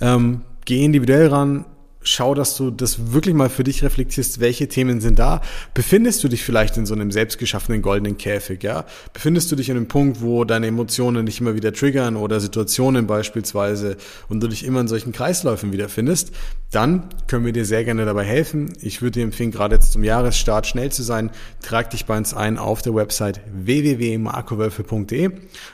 Ähm, 0.00 0.42
geh 0.64 0.84
individuell 0.84 1.28
ran, 1.28 1.64
schau, 2.02 2.34
dass 2.34 2.56
du 2.56 2.70
das 2.70 3.12
wirklich 3.12 3.34
mal 3.34 3.48
für 3.48 3.64
dich 3.64 3.82
reflektierst, 3.82 4.40
welche 4.40 4.68
Themen 4.68 5.00
sind 5.00 5.18
da. 5.18 5.40
Befindest 5.74 6.22
du 6.22 6.28
dich 6.28 6.44
vielleicht 6.44 6.76
in 6.76 6.86
so 6.86 6.94
einem 6.94 7.10
selbstgeschaffenen 7.10 7.82
goldenen 7.82 8.16
Käfig, 8.16 8.62
ja? 8.62 8.84
Befindest 9.12 9.50
du 9.50 9.56
dich 9.56 9.68
in 9.68 9.76
einem 9.76 9.88
Punkt, 9.88 10.20
wo 10.20 10.44
deine 10.44 10.68
Emotionen 10.68 11.26
dich 11.26 11.40
immer 11.40 11.54
wieder 11.54 11.72
triggern 11.72 12.16
oder 12.16 12.40
Situationen 12.40 13.06
beispielsweise 13.06 13.96
und 14.28 14.40
du 14.40 14.48
dich 14.48 14.64
immer 14.64 14.80
in 14.80 14.88
solchen 14.88 15.12
Kreisläufen 15.12 15.72
wiederfindest, 15.72 16.32
dann 16.70 17.08
können 17.26 17.46
wir 17.46 17.52
dir 17.52 17.64
sehr 17.64 17.84
gerne 17.84 18.04
dabei 18.04 18.24
helfen. 18.24 18.72
Ich 18.80 19.00
würde 19.00 19.20
dir 19.20 19.24
empfehlen, 19.24 19.50
gerade 19.50 19.76
jetzt 19.76 19.92
zum 19.92 20.04
Jahresstart 20.04 20.66
schnell 20.66 20.92
zu 20.92 21.02
sein. 21.02 21.30
Trag 21.62 21.90
dich 21.90 22.04
bei 22.04 22.16
uns 22.16 22.34
ein 22.34 22.58
auf 22.58 22.82
der 22.82 22.94
Website 22.94 23.40
www.markowölfe.de. 23.52 25.30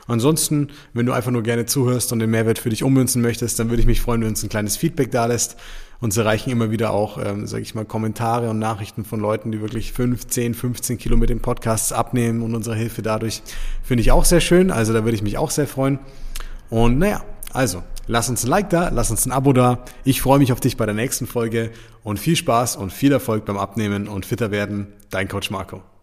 Ansonsten, 0.07 0.69
wenn 0.93 1.07
du 1.07 1.13
einfach 1.13 1.33
nur 1.33 1.43
gerne 1.43 1.67
zuhörst 1.67 2.13
und 2.13 2.21
den 2.21 2.31
Mehrwert 2.31 2.59
für 2.59 2.71
dich 2.71 2.85
ummünzen 2.85 3.23
möchtest, 3.23 3.59
dann 3.59 3.71
würde 3.71 3.81
ich 3.81 3.87
mich 3.87 4.01
freuen, 4.01 4.21
wenn 4.21 4.29
du 4.29 4.31
uns 4.31 4.43
ein 4.43 4.49
kleines 4.49 4.77
Feedback 4.77 5.11
da 5.11 5.27
lässt. 5.27 5.57
Uns 6.05 6.19
erreichen 6.19 6.51
immer 6.51 6.71
wieder 6.71 6.91
auch, 6.91 7.17
ähm, 7.17 7.47
sage 7.47 7.63
ich 7.63 7.75
mal, 7.75 7.87
Kommentare 7.87 8.51
und 8.51 8.59
Nachrichten 8.59 9.07
von 9.07 9.21
Leuten, 9.21 9.53
die 9.53 9.63
wirklich 9.63 9.95
5, 9.95 10.27
10, 10.27 10.53
15 10.53 10.99
Kilo 10.99 11.17
mit 11.17 11.31
den 11.31 11.41
Podcasts 11.41 11.95
abnehmen 11.95 12.43
und 12.43 12.55
unsere 12.55 12.77
Hilfe 12.77 13.01
dadurch 13.01 13.41
finde 13.83 14.03
ich 14.03 14.13
auch 14.13 14.27
sehr 14.27 14.43
schön. 14.43 14.71
Also 14.71 14.93
da 14.93 15.05
würde 15.05 15.15
ich 15.15 15.23
mich 15.23 15.39
auch 15.39 15.51
sehr 15.51 15.67
freuen. 15.67 15.99
Und 16.69 16.99
naja, 16.99 17.25
also 17.55 17.83
lass 18.07 18.29
uns 18.29 18.45
ein 18.45 18.49
Like 18.49 18.69
da, 18.69 18.91
lass 18.91 19.11
uns 19.11 19.25
ein 19.25 19.33
Abo 19.33 19.55
da. 19.55 19.83
Ich 20.05 20.21
freue 20.21 20.39
mich 20.39 20.53
auf 20.53 20.61
dich 20.61 20.77
bei 20.77 20.85
der 20.85 20.95
nächsten 20.95 21.27
Folge 21.27 21.71
und 22.03 22.19
viel 22.19 22.37
Spaß 22.37 22.77
und 22.77 22.93
viel 22.93 23.11
Erfolg 23.11 23.47
beim 23.47 23.57
Abnehmen 23.57 24.07
und 24.07 24.27
fitter 24.27 24.51
werden. 24.51 24.89
Dein 25.09 25.27
Coach 25.27 25.49
Marco. 25.49 25.94